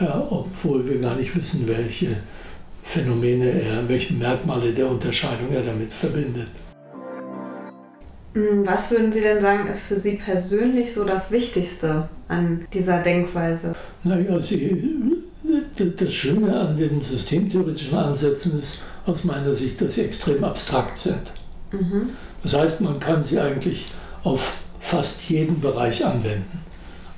ja, 0.00 0.26
obwohl 0.30 0.88
wir 0.88 1.00
gar 1.00 1.16
nicht 1.16 1.34
wissen, 1.36 1.66
welche 1.66 2.16
Phänomene 2.82 3.50
er, 3.50 3.88
welche 3.88 4.14
Merkmale 4.14 4.72
der 4.72 4.88
Unterscheidung 4.88 5.52
er 5.52 5.62
damit 5.62 5.92
verbindet. 5.92 6.48
Hm, 8.34 8.66
was 8.66 8.90
würden 8.90 9.10
Sie 9.10 9.20
denn 9.20 9.40
sagen, 9.40 9.66
ist 9.68 9.80
für 9.80 9.96
Sie 9.96 10.16
persönlich 10.16 10.92
so 10.92 11.04
das 11.04 11.30
Wichtigste 11.30 12.08
an 12.28 12.66
dieser 12.72 13.02
Denkweise? 13.02 13.74
Naja, 14.04 14.38
Sie, 14.38 14.82
das 15.84 16.14
Schöne 16.14 16.58
an 16.58 16.76
den 16.76 17.00
systemtheoretischen 17.00 17.96
Ansätzen 17.96 18.58
ist 18.58 18.78
aus 19.06 19.24
meiner 19.24 19.54
Sicht, 19.54 19.80
dass 19.80 19.94
sie 19.94 20.02
extrem 20.02 20.44
abstrakt 20.44 20.98
sind. 20.98 21.32
Mhm. 21.72 22.10
Das 22.42 22.54
heißt, 22.54 22.80
man 22.80 23.00
kann 23.00 23.22
sie 23.22 23.38
eigentlich 23.38 23.86
auf 24.24 24.58
fast 24.80 25.28
jeden 25.28 25.60
Bereich 25.60 26.04
anwenden. 26.04 26.60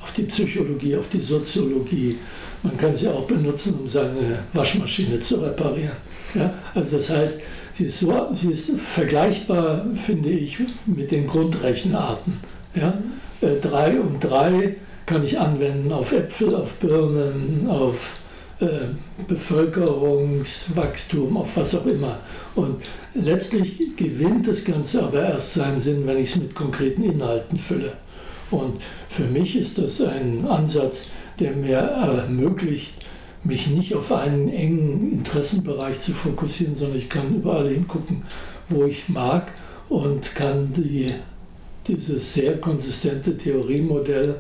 Auf 0.03 0.13
die 0.15 0.23
Psychologie, 0.23 0.97
auf 0.97 1.09
die 1.09 1.21
Soziologie. 1.21 2.19
Man 2.63 2.77
kann 2.77 2.95
sie 2.95 3.09
auch 3.09 3.27
benutzen, 3.27 3.79
um 3.81 3.89
seine 3.89 4.41
Waschmaschine 4.53 5.19
zu 5.19 5.37
reparieren. 5.37 5.97
Ja? 6.35 6.53
Also 6.75 6.97
das 6.97 7.11
heißt, 7.11 7.41
sie 7.77 7.85
ist, 7.85 8.01
so, 8.01 8.29
sie 8.35 8.53
ist 8.53 8.71
vergleichbar, 8.79 9.87
finde 9.95 10.31
ich, 10.31 10.59
mit 10.87 11.11
den 11.11 11.27
Grundrechenarten. 11.27 12.35
Ja? 12.75 12.95
Äh, 13.41 13.61
drei 13.61 14.01
und 14.01 14.21
drei 14.21 14.77
kann 15.07 15.25
ich 15.25 15.39
anwenden 15.39 15.93
auf 15.93 16.13
Äpfel, 16.13 16.55
auf 16.55 16.75
Birnen, 16.75 17.67
auf 17.69 18.20
Bevölkerungswachstum, 19.27 21.37
auf 21.37 21.57
was 21.57 21.75
auch 21.75 21.87
immer. 21.87 22.21
Und 22.55 22.81
letztlich 23.15 23.97
gewinnt 23.97 24.47
das 24.47 24.65
Ganze 24.65 25.03
aber 25.03 25.23
erst 25.23 25.55
seinen 25.55 25.81
Sinn, 25.81 26.07
wenn 26.07 26.19
ich 26.19 26.31
es 26.31 26.37
mit 26.37 26.55
konkreten 26.55 27.03
Inhalten 27.03 27.59
fülle. 27.59 27.95
Und 28.51 28.81
für 29.09 29.25
mich 29.25 29.57
ist 29.57 29.79
das 29.79 30.03
ein 30.03 30.47
Ansatz, 30.47 31.09
der 31.39 31.53
mir 31.53 31.79
ermöglicht, 31.79 32.93
mich 33.45 33.69
nicht 33.69 33.95
auf 33.95 34.13
einen 34.13 34.51
engen 34.51 35.13
Interessenbereich 35.13 36.01
zu 36.01 36.13
fokussieren, 36.13 36.77
sondern 36.77 36.99
ich 36.99 37.09
kann 37.09 37.37
überall 37.37 37.71
hingucken, 37.71 38.25
wo 38.69 38.85
ich 38.85 39.09
mag 39.09 39.53
und 39.89 40.35
kann 40.35 40.75
die, 40.75 41.15
dieses 41.87 42.35
sehr 42.35 42.59
konsistente 42.59 43.39
Theoriemodell 43.39 44.31
äh, 44.31 44.35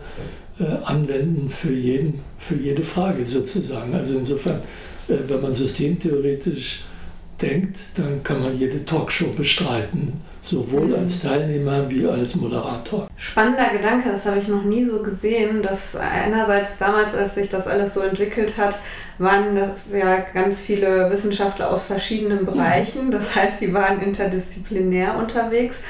anwenden 0.84 1.50
für, 1.50 1.72
jeden, 1.72 2.20
für 2.38 2.56
jede 2.56 2.82
Frage 2.82 3.24
sozusagen. 3.24 3.94
Also 3.94 4.18
insofern, 4.18 4.60
äh, 5.08 5.14
wenn 5.28 5.40
man 5.40 5.54
systemtheoretisch 5.54 6.84
denkt, 7.40 7.78
dann 7.96 8.22
kann 8.22 8.42
man 8.42 8.58
jede 8.58 8.84
Talkshow 8.84 9.32
bestreiten, 9.36 10.12
sowohl 10.42 10.88
mhm. 10.88 10.94
als 10.94 11.22
Teilnehmer 11.22 11.88
wie 11.90 12.06
als 12.06 12.34
Moderator. 12.34 13.08
Spannender 13.16 13.70
Gedanke, 13.70 14.10
das 14.10 14.26
habe 14.26 14.38
ich 14.38 14.48
noch 14.48 14.64
nie 14.64 14.84
so 14.84 15.02
gesehen, 15.02 15.62
dass 15.62 15.96
einerseits 15.96 16.78
damals, 16.78 17.14
als 17.14 17.34
sich 17.34 17.48
das 17.48 17.66
alles 17.66 17.94
so 17.94 18.00
entwickelt 18.00 18.58
hat, 18.58 18.78
waren 19.18 19.54
das 19.54 19.92
ja 19.92 20.18
ganz 20.18 20.60
viele 20.60 21.10
Wissenschaftler 21.10 21.70
aus 21.70 21.84
verschiedenen 21.84 22.44
Bereichen. 22.44 23.10
Das 23.10 23.34
heißt, 23.34 23.60
die 23.60 23.72
waren 23.72 24.00
interdisziplinär 24.00 25.16
unterwegs. 25.16 25.80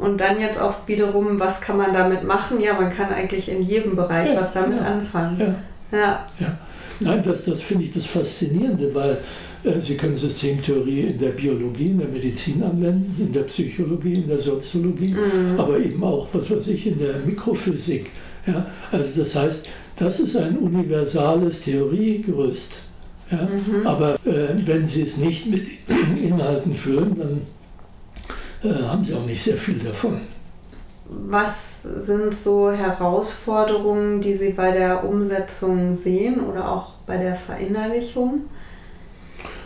Und 0.00 0.20
dann 0.20 0.40
jetzt 0.40 0.60
auch 0.60 0.74
wiederum, 0.86 1.38
was 1.38 1.60
kann 1.60 1.76
man 1.76 1.92
damit 1.92 2.24
machen? 2.24 2.60
Ja, 2.60 2.74
man 2.74 2.90
kann 2.90 3.12
eigentlich 3.12 3.50
in 3.50 3.62
jedem 3.62 3.96
Bereich 3.96 4.30
ja, 4.30 4.40
was 4.40 4.52
damit 4.52 4.78
ja, 4.78 4.86
anfangen. 4.86 5.38
Ja. 5.92 5.98
ja. 5.98 6.26
ja. 6.38 6.58
Nein, 7.00 7.22
das, 7.22 7.44
das 7.44 7.62
finde 7.62 7.84
ich 7.84 7.92
das 7.92 8.06
Faszinierende, 8.06 8.94
weil 8.94 9.18
äh, 9.64 9.80
Sie 9.80 9.96
können 9.96 10.16
Systemtheorie 10.16 11.00
in 11.00 11.18
der 11.18 11.30
Biologie, 11.30 11.88
in 11.88 11.98
der 11.98 12.08
Medizin 12.08 12.62
anwenden, 12.62 13.14
in 13.18 13.32
der 13.32 13.42
Psychologie, 13.42 14.14
in 14.14 14.28
der 14.28 14.38
Soziologie, 14.38 15.14
mhm. 15.14 15.58
aber 15.58 15.78
eben 15.78 16.02
auch, 16.02 16.28
was 16.32 16.50
weiß 16.50 16.66
ich, 16.68 16.86
in 16.86 16.98
der 16.98 17.16
Mikrophysik. 17.24 18.10
Ja? 18.46 18.66
Also 18.92 19.20
das 19.20 19.34
heißt, 19.34 19.66
das 19.96 20.20
ist 20.20 20.36
ein 20.36 20.58
universales 20.58 21.60
Theoriegerüst. 21.60 22.72
Ja? 23.30 23.48
Mhm. 23.48 23.86
Aber 23.86 24.14
äh, 24.24 24.48
wenn 24.64 24.86
Sie 24.86 25.02
es 25.02 25.16
nicht 25.16 25.46
mit 25.46 25.62
Inhalten 25.88 26.72
füllen, 26.72 27.18
dann 27.18 27.40
äh, 28.62 28.82
haben 28.82 29.04
Sie 29.04 29.14
auch 29.14 29.26
nicht 29.26 29.42
sehr 29.42 29.56
viel 29.56 29.78
davon. 29.78 30.20
Was 31.08 31.82
sind 31.82 32.32
so 32.32 32.70
Herausforderungen, 32.70 34.20
die 34.20 34.34
Sie 34.34 34.50
bei 34.50 34.70
der 34.70 35.04
Umsetzung 35.04 35.94
sehen 35.94 36.40
oder 36.40 36.70
auch 36.70 36.94
bei 37.04 37.16
der 37.16 37.34
Verinnerlichung? 37.34 38.42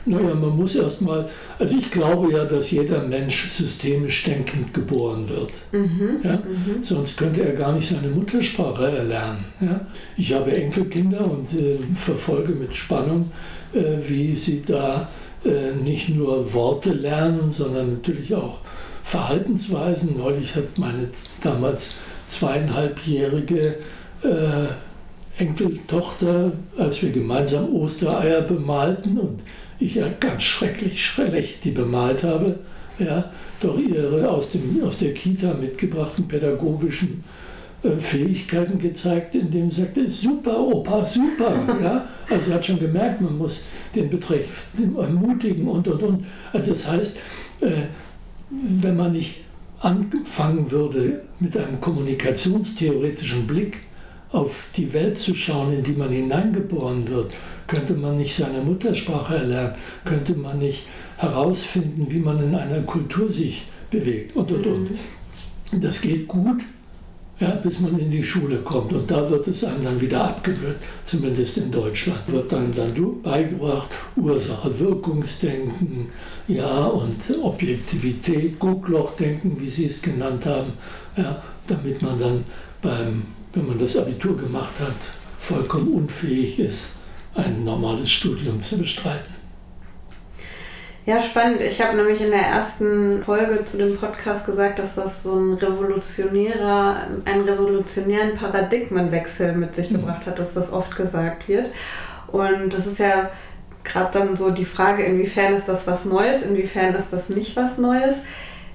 Naja, 0.07 0.35
man 0.35 0.57
muss 0.57 0.75
erstmal, 0.75 1.29
also 1.59 1.77
ich 1.77 1.91
glaube 1.91 2.33
ja, 2.33 2.45
dass 2.45 2.71
jeder 2.71 3.03
Mensch 3.07 3.49
systemisch 3.51 4.25
denkend 4.25 4.75
geboren 4.75 5.27
wird. 5.29 5.51
Mhm, 5.73 6.21
ja? 6.23 6.37
Mhm. 6.37 6.83
Sonst 6.83 7.17
könnte 7.17 7.43
er 7.43 7.55
gar 7.55 7.73
nicht 7.73 7.89
seine 7.89 8.09
Muttersprache 8.09 8.87
erlernen. 8.87 9.47
Ja? 9.61 9.81
Ich 10.17 10.33
habe 10.35 10.55
Enkelkinder 10.55 11.25
und 11.25 11.53
äh, 11.55 11.79
verfolge 11.95 12.53
mit 12.53 12.75
Spannung, 12.75 13.33
äh, 13.73 13.83
wie 14.07 14.37
sie 14.37 14.63
da 14.67 15.09
äh, 15.45 15.75
nicht 15.83 16.11
nur 16.11 16.53
Worte 16.53 16.93
lernen, 16.93 17.51
sondern 17.51 17.95
natürlich 17.95 18.35
auch 18.35 18.59
Verhaltensweisen. 19.05 20.17
Neulich 20.17 20.57
hat 20.57 20.79
meine 20.79 21.09
damals 21.41 21.95
zweieinhalbjährige 22.27 23.77
äh, 24.23 25.41
Enkeltochter, 25.41 26.53
als 26.77 27.03
wir 27.03 27.11
gemeinsam 27.11 27.73
Ostereier 27.75 28.41
bemalten 28.41 29.19
und 29.19 29.41
ich 29.79 29.97
ja 29.97 30.09
ganz 30.21 30.43
schrecklich 30.43 31.05
schlecht 31.05 31.65
die 31.65 31.73
bemalt 31.73 32.23
habe, 32.23 32.61
ja, 32.99 33.31
doch 33.61 33.79
ihre 33.79 34.29
aus, 34.31 34.51
dem, 34.51 34.83
aus 34.85 34.99
der 34.99 35.13
Kita 35.13 35.53
mitgebrachten 35.55 36.29
pädagogischen 36.29 37.25
äh, 37.83 37.99
Fähigkeiten 37.99 38.79
gezeigt, 38.79 39.35
indem 39.35 39.71
sie 39.71 39.83
sagte, 39.83 40.09
super, 40.09 40.59
Opa, 40.59 41.05
super. 41.05 41.53
Ja? 41.83 42.09
Also 42.31 42.55
hat 42.55 42.65
schon 42.65 42.79
gemerkt, 42.79 43.21
man 43.21 43.37
muss 43.37 43.65
den 43.95 44.09
Betreff 44.09 44.69
ermutigen 44.79 45.67
und, 45.67 45.89
und, 45.89 46.03
und. 46.03 46.25
Also 46.53 46.71
das 46.71 46.89
heißt, 46.89 47.17
äh, 47.61 47.71
wenn 48.81 48.97
man 48.97 49.13
nicht 49.13 49.41
anfangen 49.81 50.71
würde, 50.71 51.23
mit 51.41 51.57
einem 51.57 51.81
kommunikationstheoretischen 51.81 53.47
Blick 53.47 53.81
auf 54.33 54.69
die 54.77 54.93
Welt 54.93 55.19
zu 55.19 55.35
schauen, 55.35 55.73
in 55.73 55.83
die 55.83 55.93
man 55.93 56.11
hineingeboren 56.11 57.07
wird, 57.07 57.33
könnte 57.67 57.95
man 57.95 58.17
nicht 58.17 58.35
seine 58.35 58.61
Muttersprache 58.61 59.37
erlernen, 59.37 59.75
könnte 60.05 60.35
man 60.35 60.59
nicht 60.59 60.85
herausfinden, 61.19 62.07
wie 62.11 62.19
man 62.19 62.43
in 62.43 62.55
einer 62.55 62.81
Kultur 62.81 63.29
sich 63.29 63.63
bewegt 63.91 64.35
und 64.35 64.51
und 64.51 64.67
und. 64.67 64.91
Mhm. 64.91 65.81
Das 65.81 66.01
geht 66.01 66.27
gut, 66.29 66.63
ja, 67.41 67.51
bis 67.51 67.81
man 67.81 67.99
in 67.99 68.11
die 68.11 68.23
Schule 68.23 68.59
kommt. 68.59 68.93
Und 68.93 69.11
da 69.11 69.29
wird 69.29 69.49
es 69.49 69.65
einem 69.65 69.83
dann 69.83 70.01
wieder 70.01 70.25
abgewöhnt, 70.25 70.77
zumindest 71.05 71.59
in 71.59 71.71
Deutschland. 71.71 72.21
Wird 72.29 72.53
dann, 72.53 72.73
dann 72.73 72.95
beigebracht, 73.23 73.89
Ursache-Wirkungsdenken, 74.17 76.09
ja, 76.47 76.85
und 76.85 77.17
Objektivität, 77.43 78.59
Gucklochdenken, 78.59 79.61
wie 79.61 79.69
Sie 79.69 79.87
es 79.87 80.01
genannt 80.01 80.47
haben, 80.47 80.73
ja, 81.17 81.43
damit 81.67 82.01
man 82.03 82.19
dann 82.21 82.45
beim, 82.83 83.23
wenn 83.53 83.67
man 83.67 83.79
das 83.79 83.97
Abitur 83.97 84.37
gemacht 84.37 84.79
hat, 84.79 84.95
vollkommen 85.37 85.89
unfähig 85.89 86.59
ist, 86.59 86.89
ein 87.35 87.65
normales 87.65 88.11
Studium 88.11 88.63
zu 88.63 88.79
bestreiten. 88.79 89.34
Ja, 91.07 91.21
spannend. 91.21 91.61
Ich 91.61 91.83
habe 91.83 91.97
nämlich 91.99 92.23
in 92.23 92.31
der 92.31 92.41
ersten 92.41 93.23
Folge 93.25 93.63
zu 93.65 93.77
dem 93.77 93.97
Podcast 93.99 94.47
gesagt, 94.47 94.79
dass 94.79 94.95
das 94.95 95.23
so 95.23 95.35
ein 95.35 95.53
revolutionärer, 95.53 97.09
einen 97.27 97.45
revolutionären 97.47 98.33
Paradigmenwechsel 98.33 99.53
mit 99.53 99.75
sich 99.75 99.91
mhm. 99.91 99.97
gebracht 99.97 100.27
hat, 100.27 100.39
dass 100.39 100.55
das 100.55 100.73
oft 100.73 100.97
gesagt 100.97 101.47
wird. 101.47 101.71
Und 102.29 102.73
das 102.73 102.87
ist 102.87 102.99
ja 102.99 103.31
gerade 103.85 104.19
dann 104.19 104.35
so 104.35 104.51
die 104.51 104.65
Frage, 104.65 105.05
inwiefern 105.05 105.53
ist 105.53 105.69
das 105.69 105.87
was 105.87 106.07
Neues, 106.07 106.41
inwiefern 106.41 106.95
ist 106.95 107.13
das 107.13 107.29
nicht 107.29 107.55
was 107.55 107.77
Neues. 107.77 108.23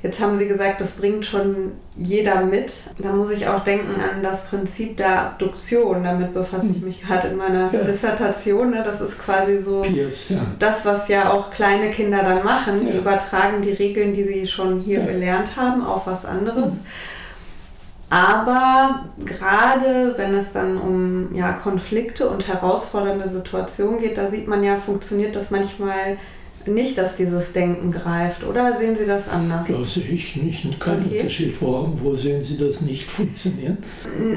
Jetzt 0.02 0.22
haben 0.22 0.38
Sie 0.38 0.48
gesagt, 0.48 0.80
das 0.80 0.92
bringt 0.92 1.26
schon 1.26 1.74
jeder 1.98 2.42
mit. 2.42 2.72
Da 3.00 3.12
muss 3.12 3.32
ich 3.32 3.48
auch 3.48 3.60
denken 3.60 4.00
an 4.00 4.24
das 4.24 4.46
Prinzip 4.46 4.96
der 4.96 5.20
Abduktion. 5.22 6.04
Damit 6.06 6.34
befasse 6.34 6.68
ich 6.68 6.78
hm. 6.78 6.86
mich 6.86 7.02
gerade 7.02 7.28
in 7.28 7.38
meiner 7.38 7.70
ja. 7.74 7.84
Dissertation. 7.84 8.72
Ne? 8.72 8.82
Das 8.84 9.02
ist 9.02 9.20
quasi 9.20 9.58
so 9.58 9.82
Piers, 9.82 10.30
ja. 10.30 10.38
das, 10.58 10.86
was 10.86 11.10
ja 11.10 11.34
auch 11.34 11.52
kleine 11.52 11.90
Kinder 11.90 12.24
dann 12.24 12.46
machen. 12.46 12.86
Die 12.86 12.98
übertragen 12.98 13.62
die 13.62 13.74
Regeln, 13.74 14.14
die 14.14 14.24
sie 14.24 14.48
schon 14.48 14.80
hier 14.80 15.02
gelernt 15.02 15.58
haben, 15.58 15.86
auf 15.86 16.08
was 16.08 16.24
anderes. 16.26 16.76
Mhm. 16.76 16.82
Aber 18.10 19.06
gerade 19.24 20.14
wenn 20.16 20.34
es 20.34 20.52
dann 20.52 20.78
um 20.78 21.36
ja, 21.36 21.52
Konflikte 21.52 22.28
und 22.28 22.48
herausfordernde 22.48 23.28
Situationen 23.28 24.00
geht, 24.00 24.18
da 24.18 24.28
sieht 24.28 24.48
man 24.48 24.64
ja, 24.64 24.78
funktioniert 24.78 25.36
das 25.36 25.52
manchmal 25.52 26.18
nicht, 26.70 26.98
dass 26.98 27.16
dieses 27.16 27.52
Denken 27.52 27.92
greift, 27.92 28.44
oder 28.44 28.78
sehen 28.78 28.96
Sie 28.96 29.06
das 29.06 29.28
anders? 29.28 29.68
Da 29.68 29.84
sehe 29.84 30.04
ich 30.04 30.36
nicht 30.36 30.80
keinen 30.80 31.06
okay. 31.06 31.20
Unterschied. 31.20 31.56
Wo, 31.60 31.90
wo 32.02 32.16
sehen 32.16 32.44
Sie 32.44 32.58
das 32.58 32.82
nicht 32.82 33.06
funktionieren? 33.06 33.78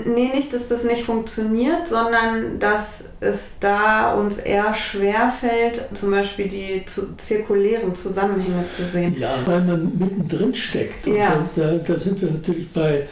Nee, 0.06 0.30
nicht, 0.34 0.52
dass 0.52 0.68
das 0.68 0.84
nicht 0.84 1.02
funktioniert, 1.02 1.86
sondern 1.86 2.58
dass 2.58 3.04
es 3.20 3.54
da 3.60 4.14
uns 4.14 4.38
eher 4.38 4.72
schwerfällt, 4.74 5.88
zum 5.92 6.10
Beispiel 6.10 6.48
die 6.48 6.84
zu, 6.84 7.16
zirkulären 7.16 7.94
Zusammenhänge 7.94 8.66
zu 8.66 8.84
sehen. 8.84 9.16
Ja, 9.18 9.34
weil 9.46 9.62
man 9.62 9.92
mittendrin 9.98 10.54
steckt. 10.54 11.06
Ja. 11.06 11.46
Da, 11.54 11.72
da, 11.72 11.98
sind 11.98 12.20
wir 12.20 12.30
natürlich 12.30 12.68
bei 12.70 13.06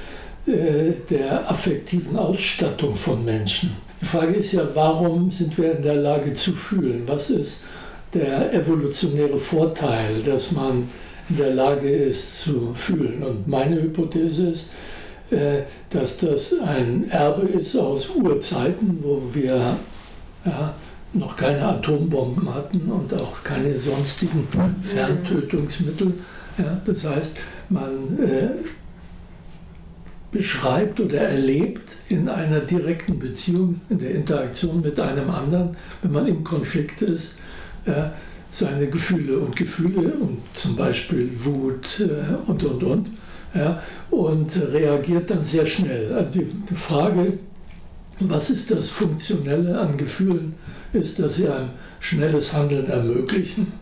äh, 0.47 0.93
der 1.09 1.49
affektiven 1.51 2.17
Ausstattung 2.17 2.97
von 2.97 3.25
Menschen. 3.25 3.77
Die 4.01 4.07
Frage 4.07 4.35
ist 4.35 4.53
ja, 4.53 4.63
warum 4.75 5.31
sind 5.31 5.57
wir 5.59 5.77
in 5.77 5.83
der 5.83 5.97
Lage 5.97 6.33
zu 6.35 6.53
fühlen? 6.53 7.03
Was 7.07 7.31
ist 7.31 7.65
der 8.15 8.53
evolutionäre 8.53 9.39
Vorteil, 9.39 10.23
dass 10.25 10.53
man 10.53 10.89
in 11.29 11.37
der 11.37 11.55
Lage 11.55 11.89
ist 11.89 12.41
zu 12.41 12.73
fühlen? 12.75 13.23
Und 13.23 13.49
meine 13.49 13.81
Hypothese 13.81 14.51
ist, 14.51 14.71
äh, 15.31 15.63
dass 15.91 16.19
das 16.19 16.55
ein 16.61 17.09
Erbe 17.11 17.47
ist 17.47 17.77
aus 17.77 18.09
Urzeiten, 18.09 18.99
wo 19.01 19.23
wir 19.33 19.77
ja, 20.45 20.75
noch 21.13 21.37
keine 21.37 21.65
Atombomben 21.67 22.53
hatten 22.53 22.91
und 22.91 23.13
auch 23.15 23.43
keine 23.43 23.79
sonstigen 23.79 24.47
Ferntötungsmittel. 24.83 26.15
Ja, 26.59 26.81
das 26.85 27.05
heißt, 27.05 27.37
man 27.69 28.19
äh, 28.19 28.49
beschreibt 30.31 31.01
oder 31.01 31.21
erlebt 31.21 31.91
in 32.09 32.29
einer 32.29 32.61
direkten 32.61 33.19
Beziehung, 33.19 33.81
in 33.89 33.99
der 33.99 34.13
Interaktion 34.13 34.81
mit 34.81 34.99
einem 35.01 35.31
anderen, 35.31 35.77
wenn 36.03 36.13
man 36.13 36.27
im 36.27 36.45
Konflikt 36.45 37.03
ist, 37.03 37.35
seine 38.53 38.89
Gefühle 38.89 39.39
und 39.39 39.57
Gefühle 39.57 40.13
und 40.15 40.39
zum 40.55 40.77
Beispiel 40.77 41.31
Wut 41.45 42.01
äh, 42.01 42.35
und 42.51 42.65
und 42.65 42.83
und 42.83 43.11
ja, 43.55 43.83
und 44.11 44.57
reagiert 44.73 45.31
dann 45.31 45.45
sehr 45.45 45.67
schnell. 45.67 46.13
Also 46.13 46.41
die, 46.41 46.47
die 46.69 46.75
Frage, 46.75 47.39
was 48.21 48.51
ist 48.51 48.71
das 48.71 48.91
Funktionelle 48.91 49.79
an 49.79 49.97
Gefühlen, 49.97 50.55
ist, 50.93 51.19
dass 51.19 51.37
sie 51.37 51.49
ein 51.49 51.71
schnelles 52.01 52.53
Handeln 52.53 52.87
ermöglichen, 52.87 53.73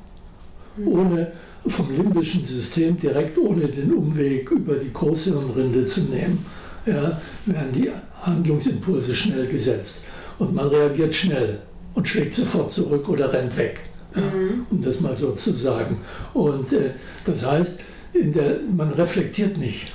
ohne 0.85 1.33
vom 1.67 1.93
limbischen 1.93 2.45
System 2.45 2.99
direkt 2.99 3.37
ohne 3.37 3.67
den 3.67 3.93
Umweg 3.93 4.51
über 4.51 4.75
die 4.75 4.93
Großhirnrinde 4.93 5.85
zu 5.87 6.03
nehmen, 6.03 6.47
ja, 6.87 7.21
werden 7.47 7.73
die 7.73 7.91
Handlungsimpulse 8.23 9.15
schnell 9.15 9.47
gesetzt. 9.49 10.03
Und 10.39 10.55
man 10.55 10.69
reagiert 10.69 11.15
schnell 11.15 11.59
und 11.95 12.07
schlägt 12.07 12.33
sofort 12.33 12.71
zurück 12.71 13.09
oder 13.09 13.33
rennt 13.33 13.57
weg, 13.57 13.81
mhm. 14.21 14.67
um 14.71 14.83
das 14.83 15.01
mal 15.01 15.17
so 15.17 15.33
zu 15.33 15.53
sagen. 15.53 16.01
Und 16.35 16.73
äh, 16.73 16.91
das 17.25 17.45
heißt, 17.45 17.81
der, 18.15 18.57
man 18.75 18.91
reflektiert 18.93 19.59
nicht. 19.59 19.93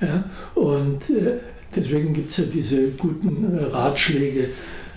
Ja, 0.00 0.24
und 0.54 1.10
äh, 1.10 1.38
deswegen 1.74 2.14
gibt 2.14 2.30
es 2.30 2.38
ja 2.38 2.44
diese 2.44 2.90
guten 2.92 3.58
äh, 3.58 3.64
Ratschläge, 3.64 4.48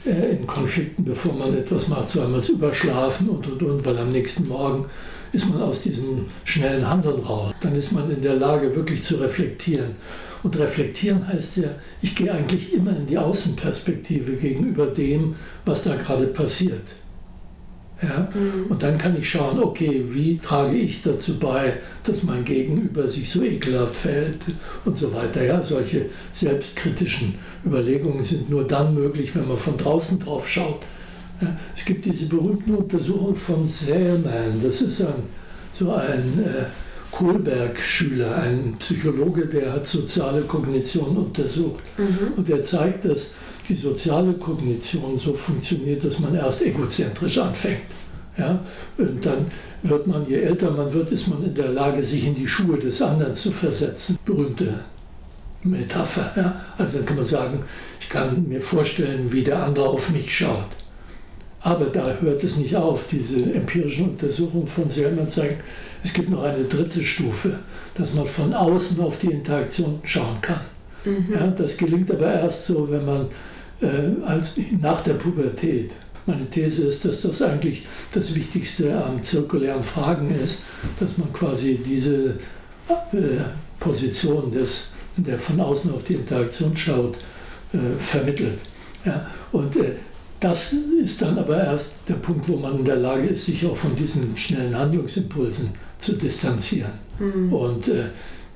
äh, 0.05 0.35
in 0.35 0.47
Konflikten, 0.47 1.03
bevor 1.03 1.33
man 1.33 1.55
etwas 1.55 1.87
macht, 1.87 2.15
man 2.15 2.33
es 2.35 2.49
überschlafen 2.49 3.29
und 3.29 3.47
und 3.47 3.61
und, 3.61 3.85
weil 3.85 3.97
am 3.99 4.09
nächsten 4.09 4.47
Morgen 4.47 4.85
ist 5.31 5.49
man 5.49 5.61
aus 5.61 5.83
diesem 5.83 6.25
schnellen 6.43 6.89
Handeln 6.89 7.21
raus. 7.21 7.53
Dann 7.61 7.75
ist 7.75 7.91
man 7.91 8.09
in 8.09 8.21
der 8.21 8.35
Lage, 8.35 8.75
wirklich 8.75 9.03
zu 9.03 9.15
reflektieren. 9.17 9.95
Und 10.43 10.57
reflektieren 10.57 11.27
heißt 11.27 11.57
ja, 11.57 11.69
ich 12.01 12.15
gehe 12.15 12.31
eigentlich 12.31 12.73
immer 12.73 12.95
in 12.95 13.05
die 13.05 13.17
Außenperspektive 13.17 14.33
gegenüber 14.33 14.87
dem, 14.87 15.35
was 15.65 15.83
da 15.83 15.95
gerade 15.95 16.27
passiert. 16.27 16.81
Ja? 18.01 18.29
Mhm. 18.33 18.67
Und 18.69 18.83
dann 18.83 18.97
kann 18.97 19.17
ich 19.17 19.29
schauen, 19.29 19.59
okay, 19.59 20.03
wie 20.09 20.37
trage 20.37 20.77
ich 20.77 21.01
dazu 21.01 21.37
bei, 21.37 21.73
dass 22.03 22.23
mein 22.23 22.43
Gegenüber 22.43 23.07
sich 23.07 23.29
so 23.29 23.43
ekelhaft 23.43 23.95
verhält 23.95 24.39
und 24.85 24.97
so 24.97 25.13
weiter. 25.13 25.43
Ja? 25.43 25.61
Solche 25.61 26.07
selbstkritischen 26.33 27.35
Überlegungen 27.65 28.23
sind 28.23 28.49
nur 28.49 28.65
dann 28.65 28.93
möglich, 28.93 29.35
wenn 29.35 29.47
man 29.47 29.57
von 29.57 29.77
draußen 29.77 30.19
drauf 30.19 30.47
schaut. 30.47 30.81
Ja? 31.41 31.55
Es 31.75 31.85
gibt 31.85 32.05
diese 32.05 32.25
berühmten 32.25 32.75
Untersuchungen 32.75 33.35
von 33.35 33.65
Sämann, 33.65 34.61
das 34.63 34.81
ist 34.81 35.01
ein, 35.01 35.23
so 35.77 35.93
ein 35.93 36.43
äh, 36.43 36.65
Kohlberg-Schüler, 37.11 38.37
ein 38.37 38.75
Psychologe, 38.79 39.45
der 39.45 39.73
hat 39.73 39.87
soziale 39.87 40.41
Kognition 40.41 41.17
untersucht. 41.17 41.83
Mhm. 41.97 42.33
Und 42.37 42.47
der 42.47 42.63
zeigt, 42.63 43.05
dass 43.05 43.31
die 43.67 43.75
soziale 43.75 44.33
Kognition 44.33 45.17
so 45.17 45.33
funktioniert, 45.33 46.03
dass 46.03 46.19
man 46.19 46.35
erst 46.35 46.61
egozentrisch 46.61 47.37
anfängt. 47.37 47.81
Ja? 48.37 48.59
Und 48.97 49.25
dann 49.25 49.51
wird 49.83 50.07
man, 50.07 50.27
je 50.27 50.41
älter 50.41 50.71
man 50.71 50.93
wird, 50.93 51.11
ist 51.11 51.27
man 51.27 51.43
in 51.43 51.55
der 51.55 51.69
Lage, 51.69 52.03
sich 52.03 52.25
in 52.25 52.35
die 52.35 52.47
Schuhe 52.47 52.77
des 52.77 53.01
anderen 53.01 53.35
zu 53.35 53.51
versetzen. 53.51 54.17
Berühmte 54.25 54.73
Metapher. 55.63 56.31
Ja? 56.35 56.61
Also 56.77 56.97
dann 56.97 57.05
kann 57.05 57.17
man 57.17 57.25
sagen, 57.25 57.59
ich 57.99 58.09
kann 58.09 58.47
mir 58.47 58.61
vorstellen, 58.61 59.31
wie 59.31 59.43
der 59.43 59.63
andere 59.63 59.89
auf 59.89 60.11
mich 60.11 60.35
schaut. 60.35 60.69
Aber 61.63 61.85
da 61.85 62.17
hört 62.19 62.43
es 62.43 62.57
nicht 62.57 62.75
auf. 62.75 63.07
Diese 63.11 63.53
empirischen 63.53 64.09
Untersuchungen 64.09 64.67
von 64.67 64.89
Selman 64.89 65.29
zeigen, 65.29 65.57
es 66.03 66.11
gibt 66.11 66.29
noch 66.29 66.41
eine 66.41 66.63
dritte 66.63 67.03
Stufe, 67.03 67.59
dass 67.93 68.13
man 68.13 68.25
von 68.25 68.53
außen 68.53 68.99
auf 68.99 69.19
die 69.19 69.27
Interaktion 69.27 69.99
schauen 70.03 70.41
kann. 70.41 70.61
Mhm. 71.05 71.27
Ja, 71.31 71.47
das 71.47 71.77
gelingt 71.77 72.09
aber 72.11 72.33
erst 72.33 72.65
so, 72.65 72.89
wenn 72.89 73.05
man 73.05 73.27
äh, 73.81 74.25
als 74.25 74.55
nach 74.79 75.01
der 75.01 75.13
Pubertät. 75.13 75.91
Meine 76.25 76.49
These 76.49 76.83
ist, 76.83 77.03
dass 77.03 77.23
das 77.23 77.41
eigentlich 77.41 77.87
das 78.13 78.35
Wichtigste 78.35 79.03
am 79.03 79.21
zirkulären 79.23 79.81
Fragen 79.81 80.29
ist, 80.43 80.59
dass 80.99 81.17
man 81.17 81.33
quasi 81.33 81.79
diese 81.83 82.37
äh, 82.89 83.41
Position, 83.79 84.51
des, 84.51 84.89
der 85.17 85.39
von 85.39 85.59
außen 85.59 85.91
auf 85.93 86.03
die 86.03 86.13
Interaktion 86.13 86.75
schaut, 86.77 87.17
äh, 87.73 87.77
vermittelt. 87.97 88.59
Ja? 89.03 89.27
Und 89.51 89.75
äh, 89.75 89.93
das 90.39 90.73
ist 90.73 91.21
dann 91.21 91.37
aber 91.37 91.63
erst 91.63 91.93
der 92.07 92.15
Punkt, 92.15 92.47
wo 92.49 92.57
man 92.57 92.79
in 92.79 92.85
der 92.85 92.95
Lage 92.95 93.27
ist, 93.27 93.45
sich 93.45 93.65
auch 93.65 93.77
von 93.77 93.95
diesen 93.95 94.35
schnellen 94.35 94.75
Handlungsimpulsen 94.75 95.69
zu 95.99 96.13
distanzieren. 96.13 96.93
Mhm. 97.19 97.53
Und 97.53 97.87
äh, 97.87 98.05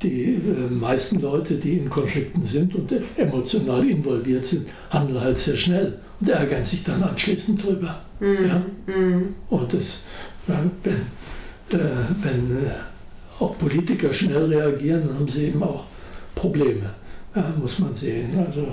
die 0.05 0.35
äh, 0.35 0.69
meisten 0.69 1.19
Leute, 1.19 1.55
die 1.55 1.77
in 1.77 1.89
Konflikten 1.89 2.45
sind 2.45 2.75
und 2.75 2.93
emotional 3.17 3.87
involviert 3.89 4.45
sind, 4.45 4.67
handeln 4.89 5.19
halt 5.19 5.37
sehr 5.37 5.55
schnell 5.55 5.99
und 6.19 6.29
ärgern 6.29 6.63
sich 6.63 6.83
dann 6.83 7.03
anschließend 7.03 7.63
drüber. 7.63 8.01
Mhm. 8.19 8.47
Ja? 8.47 8.65
Mhm. 8.87 9.35
Und 9.49 9.73
das, 9.73 10.03
wenn, 10.47 10.71
äh, 10.87 11.85
wenn 12.21 12.57
äh, 12.57 12.69
auch 13.39 13.57
Politiker 13.57 14.13
schnell 14.13 14.45
reagieren, 14.45 15.07
dann 15.07 15.19
haben 15.19 15.27
sie 15.27 15.47
eben 15.47 15.61
auch 15.61 15.85
Probleme, 16.33 16.89
muss 17.59 17.79
man 17.79 17.93
sehen. 17.93 18.29
Also 18.45 18.67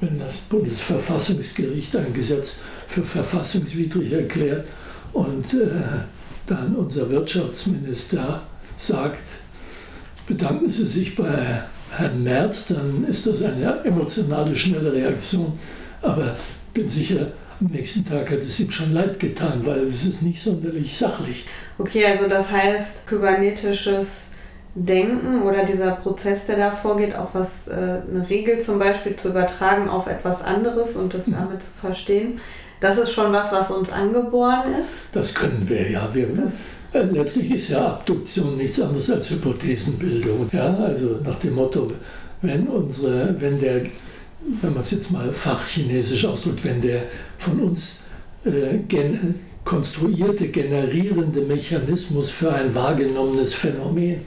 wenn 0.00 0.18
das 0.18 0.36
Bundesverfassungsgericht 0.38 1.94
ein 1.96 2.12
Gesetz 2.14 2.56
für 2.86 3.02
verfassungswidrig 3.02 4.12
erklärt 4.12 4.66
und 5.12 5.52
äh, 5.54 5.68
dann 6.46 6.76
unser 6.76 7.10
Wirtschaftsminister 7.10 8.42
sagt, 8.78 9.22
bedanken 10.26 10.68
Sie 10.68 10.84
sich 10.84 11.14
bei 11.14 11.62
Herrn 11.90 12.22
Merz, 12.22 12.66
dann 12.68 13.04
ist 13.08 13.26
das 13.26 13.42
eine 13.42 13.84
emotionale, 13.84 14.54
schnelle 14.54 14.92
Reaktion. 14.92 15.58
Aber 16.02 16.34
ich 16.68 16.72
bin 16.72 16.88
sicher, 16.88 17.28
am 17.60 17.68
nächsten 17.68 18.04
Tag 18.04 18.30
hat 18.30 18.40
es 18.40 18.60
ihm 18.60 18.70
schon 18.70 18.92
leid 18.92 19.18
getan, 19.18 19.64
weil 19.64 19.80
es 19.80 20.04
ist 20.04 20.22
nicht 20.22 20.42
sonderlich 20.42 20.96
sachlich. 20.96 21.46
Okay, 21.78 22.04
also 22.04 22.28
das 22.28 22.50
heißt, 22.50 23.06
kybernetisches 23.06 24.28
Denken 24.74 25.42
oder 25.42 25.64
dieser 25.64 25.92
Prozess, 25.92 26.44
der 26.44 26.58
da 26.58 26.70
vorgeht, 26.70 27.14
auch 27.14 27.30
was 27.32 27.68
äh, 27.68 27.72
eine 27.72 28.28
Regel 28.28 28.58
zum 28.58 28.78
Beispiel 28.78 29.16
zu 29.16 29.30
übertragen 29.30 29.88
auf 29.88 30.06
etwas 30.06 30.42
anderes 30.42 30.96
und 30.96 31.14
das 31.14 31.28
mhm. 31.28 31.32
damit 31.32 31.62
zu 31.62 31.70
verstehen, 31.70 32.40
das 32.80 32.98
ist 32.98 33.12
schon 33.12 33.32
was, 33.32 33.52
was 33.52 33.70
uns 33.70 33.90
angeboren 33.90 34.74
ist? 34.82 35.04
Das 35.12 35.34
können 35.34 35.66
wir, 35.66 35.90
ja. 35.90 36.10
Wir, 36.12 36.26
das 36.26 36.58
letztlich 37.02 37.50
ist 37.52 37.68
ja 37.68 37.86
Abduktion 37.86 38.56
nichts 38.56 38.80
anderes 38.80 39.10
als 39.10 39.30
Hypothesenbildung. 39.30 40.48
Ja, 40.52 40.76
also 40.76 41.18
nach 41.24 41.38
dem 41.38 41.54
Motto, 41.54 41.92
wenn 42.42 42.66
unsere, 42.66 43.34
wenn 43.38 43.60
der, 43.60 43.82
wenn 44.60 44.72
man 44.72 44.82
es 44.82 44.90
jetzt 44.90 45.10
mal 45.10 45.32
fachchinesisch 45.32 46.24
ausdrückt, 46.24 46.64
wenn 46.64 46.80
der 46.80 47.02
von 47.38 47.60
uns 47.60 47.98
äh, 48.44 48.78
gen, 48.88 49.34
konstruierte, 49.64 50.48
generierende 50.48 51.40
Mechanismus 51.42 52.30
für 52.30 52.52
ein 52.52 52.74
wahrgenommenes 52.74 53.52
Phänomen 53.54 54.20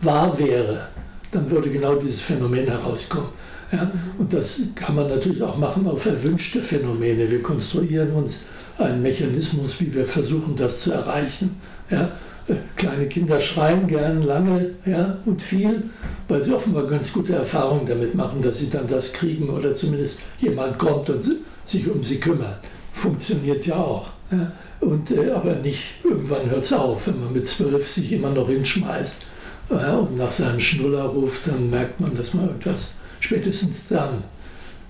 wahr 0.00 0.38
wäre, 0.38 0.88
dann 1.30 1.50
würde 1.50 1.70
genau 1.70 1.96
dieses 1.96 2.20
Phänomen 2.20 2.66
herauskommen. 2.66 3.28
Ja? 3.70 3.90
Und 4.16 4.32
das 4.32 4.60
kann 4.74 4.94
man 4.94 5.08
natürlich 5.08 5.42
auch 5.42 5.58
machen 5.58 5.86
auf 5.86 6.06
erwünschte 6.06 6.60
Phänomene. 6.60 7.30
Wir 7.30 7.42
konstruieren 7.42 8.12
uns 8.12 8.40
einen 8.78 9.02
Mechanismus, 9.02 9.80
wie 9.80 9.92
wir 9.92 10.06
versuchen, 10.06 10.56
das 10.56 10.80
zu 10.80 10.92
erreichen. 10.92 11.60
Ja? 11.90 12.10
Äh, 12.48 12.54
kleine 12.76 13.06
Kinder 13.06 13.40
schreien 13.40 13.86
gern 13.86 14.22
lange 14.22 14.74
ja, 14.86 15.18
und 15.26 15.42
viel, 15.42 15.84
weil 16.28 16.42
sie 16.42 16.52
offenbar 16.52 16.86
ganz 16.86 17.12
gute 17.12 17.34
Erfahrungen 17.34 17.86
damit 17.86 18.14
machen, 18.14 18.40
dass 18.40 18.58
sie 18.58 18.70
dann 18.70 18.86
das 18.86 19.12
kriegen 19.12 19.48
oder 19.50 19.74
zumindest 19.74 20.20
jemand 20.38 20.78
kommt 20.78 21.10
und 21.10 21.24
sich 21.66 21.88
um 21.90 22.02
sie 22.02 22.18
kümmert. 22.18 22.58
Funktioniert 22.92 23.66
ja 23.66 23.76
auch. 23.76 24.08
Ja, 24.30 24.52
und, 24.80 25.10
äh, 25.10 25.30
aber 25.30 25.54
nicht, 25.56 25.82
irgendwann 26.04 26.50
hört 26.50 26.64
es 26.64 26.72
auf, 26.72 27.06
wenn 27.06 27.20
man 27.20 27.32
mit 27.32 27.46
zwölf 27.46 27.88
sich 27.88 28.12
immer 28.12 28.30
noch 28.30 28.48
hinschmeißt 28.48 29.22
äh, 29.70 29.90
und 29.92 30.16
nach 30.16 30.32
seinem 30.32 30.60
Schnuller 30.60 31.04
ruft, 31.04 31.46
dann 31.46 31.70
merkt 31.70 32.00
man, 32.00 32.14
dass 32.14 32.34
man 32.34 32.50
etwas 32.50 32.92
spätestens 33.20 33.88
dann 33.88 34.22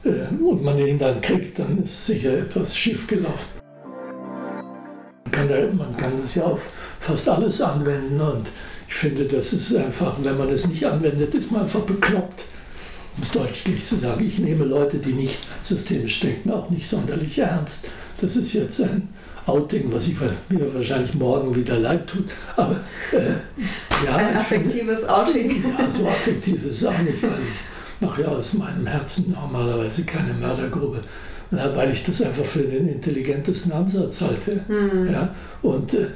äh, 0.04 0.34
und 0.42 0.62
man 0.62 0.78
ihn 0.78 0.98
dann 0.98 1.20
kriegt, 1.20 1.58
dann 1.58 1.82
ist 1.84 2.06
sicher 2.06 2.32
etwas 2.38 2.76
schief 2.76 3.06
gelaufen. 3.06 3.57
Man 5.38 5.48
kann, 5.48 5.76
man 5.76 5.96
kann 5.96 6.16
das 6.20 6.34
ja 6.34 6.44
auf 6.44 6.62
fast 7.00 7.28
alles 7.28 7.60
anwenden 7.60 8.20
und 8.20 8.48
ich 8.88 8.94
finde, 8.94 9.24
das 9.24 9.52
ist 9.52 9.74
einfach, 9.76 10.16
wenn 10.22 10.38
man 10.38 10.48
es 10.48 10.66
nicht 10.66 10.84
anwendet, 10.84 11.34
ist 11.34 11.52
man 11.52 11.62
einfach 11.62 11.80
bekloppt, 11.80 12.44
um 13.16 13.22
es 13.22 13.30
deutlich 13.30 13.84
zu 13.84 13.96
sagen. 13.96 14.24
Ich 14.24 14.38
nehme 14.38 14.64
Leute, 14.64 14.98
die 14.98 15.12
nicht 15.12 15.38
systemisch 15.62 16.20
denken, 16.20 16.50
auch 16.50 16.70
nicht 16.70 16.88
sonderlich 16.88 17.38
ernst. 17.38 17.88
Das 18.20 18.34
ist 18.34 18.52
jetzt 18.54 18.80
ein 18.80 19.08
Outing, 19.46 19.92
was 19.92 20.06
ich 20.06 20.16
mir 20.20 20.74
wahrscheinlich 20.74 21.14
morgen 21.14 21.54
wieder 21.54 21.78
leid 21.78 22.06
tut. 22.06 22.30
Aber 22.56 22.76
äh, 23.12 24.06
ja. 24.06 24.16
Ein 24.16 24.36
affektives 24.36 25.00
finde, 25.00 25.14
Outing. 25.14 25.64
Ja, 25.78 25.90
so 25.90 26.06
affektiv 26.06 26.64
ist 26.64 26.82
es 26.82 26.84
auch 26.86 26.98
nicht, 26.98 27.22
weil 27.22 27.40
ich 27.42 28.00
mache 28.00 28.22
ja 28.22 28.28
aus 28.28 28.54
meinem 28.54 28.86
Herzen 28.86 29.30
normalerweise 29.30 30.02
keine 30.04 30.34
Mördergrube. 31.50 31.76
Weil 31.78 31.92
ich 31.92 32.04
das 32.04 32.22
einfach 32.22 32.44
für 32.44 32.62
den 32.62 32.88
intelligentesten 32.88 33.72
Ansatz 33.72 34.20
halte. 34.20 34.60
Mhm. 34.68 35.10
Ja, 35.10 35.34
und 35.62 35.94
äh, 35.94 36.06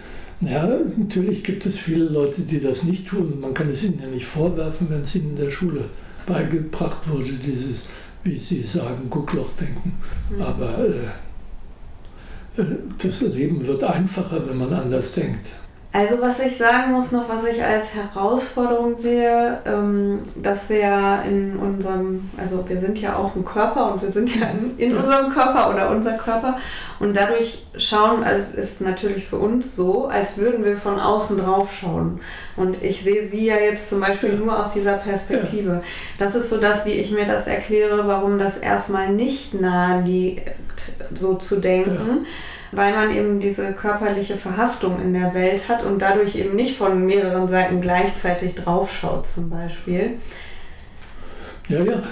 ja, 0.40 0.68
natürlich 0.96 1.44
gibt 1.44 1.66
es 1.66 1.78
viele 1.78 2.04
Leute, 2.04 2.42
die 2.42 2.60
das 2.60 2.82
nicht 2.82 3.08
tun. 3.08 3.40
Man 3.40 3.54
kann 3.54 3.68
es 3.68 3.84
ihnen 3.84 4.00
ja 4.02 4.08
nicht 4.08 4.26
vorwerfen, 4.26 4.88
wenn 4.90 5.02
es 5.02 5.14
ihnen 5.14 5.30
in 5.30 5.36
der 5.36 5.50
Schule 5.50 5.84
beigebracht 6.26 7.08
wurde, 7.08 7.32
dieses, 7.32 7.86
wie 8.24 8.36
Sie 8.36 8.62
sagen, 8.62 9.08
Gucklochdenken. 9.08 9.92
Mhm. 10.30 10.42
Aber 10.42 10.78
äh, 10.78 12.60
äh, 12.60 12.64
das 13.02 13.20
Leben 13.22 13.66
wird 13.66 13.84
einfacher, 13.84 14.46
wenn 14.48 14.58
man 14.58 14.72
anders 14.72 15.12
denkt. 15.12 15.46
Also 15.94 16.22
was 16.22 16.40
ich 16.40 16.56
sagen 16.56 16.92
muss 16.92 17.12
noch, 17.12 17.28
was 17.28 17.44
ich 17.44 17.62
als 17.62 17.94
Herausforderung 17.94 18.96
sehe, 18.96 19.58
ähm, 19.66 20.20
dass 20.36 20.70
wir 20.70 20.78
ja 20.78 21.20
in 21.20 21.58
unserem, 21.58 22.30
also 22.38 22.66
wir 22.66 22.78
sind 22.78 22.98
ja 22.98 23.16
auch 23.16 23.36
ein 23.36 23.44
Körper 23.44 23.92
und 23.92 24.00
wir 24.00 24.10
sind 24.10 24.34
ja 24.34 24.46
in, 24.46 24.78
in 24.78 24.96
unserem 24.96 25.28
Körper 25.28 25.68
oder 25.68 25.90
unser 25.90 26.14
Körper 26.14 26.56
und 26.98 27.14
dadurch 27.14 27.66
schauen, 27.76 28.24
also 28.24 28.42
ist 28.56 28.80
natürlich 28.80 29.26
für 29.26 29.36
uns 29.36 29.76
so, 29.76 30.06
als 30.06 30.38
würden 30.38 30.64
wir 30.64 30.78
von 30.78 30.98
außen 30.98 31.36
drauf 31.36 31.74
schauen. 31.74 32.20
Und 32.56 32.82
ich 32.82 33.02
sehe 33.02 33.26
sie 33.26 33.44
ja 33.44 33.56
jetzt 33.56 33.88
zum 33.88 34.00
Beispiel 34.00 34.32
nur 34.32 34.58
aus 34.58 34.70
dieser 34.70 34.94
Perspektive. 34.94 35.82
Das 36.18 36.34
ist 36.34 36.48
so 36.48 36.56
das, 36.56 36.86
wie 36.86 36.92
ich 36.92 37.10
mir 37.10 37.26
das 37.26 37.46
erkläre, 37.46 38.06
warum 38.06 38.38
das 38.38 38.56
erstmal 38.56 39.10
nicht 39.10 39.60
nahe 39.60 40.02
liegt, 40.02 40.52
so 41.12 41.34
zu 41.34 41.56
denken. 41.56 42.20
Ja 42.20 42.26
weil 42.72 42.92
man 42.94 43.14
eben 43.14 43.38
diese 43.38 43.72
körperliche 43.72 44.34
Verhaftung 44.34 45.00
in 45.00 45.12
der 45.12 45.34
Welt 45.34 45.68
hat 45.68 45.84
und 45.84 46.00
dadurch 46.00 46.34
eben 46.34 46.56
nicht 46.56 46.76
von 46.76 47.04
mehreren 47.04 47.46
Seiten 47.46 47.80
gleichzeitig 47.80 48.54
draufschaut 48.54 49.26
zum 49.26 49.50
Beispiel. 49.50 50.14
Ja, 51.68 51.82
ja, 51.84 52.02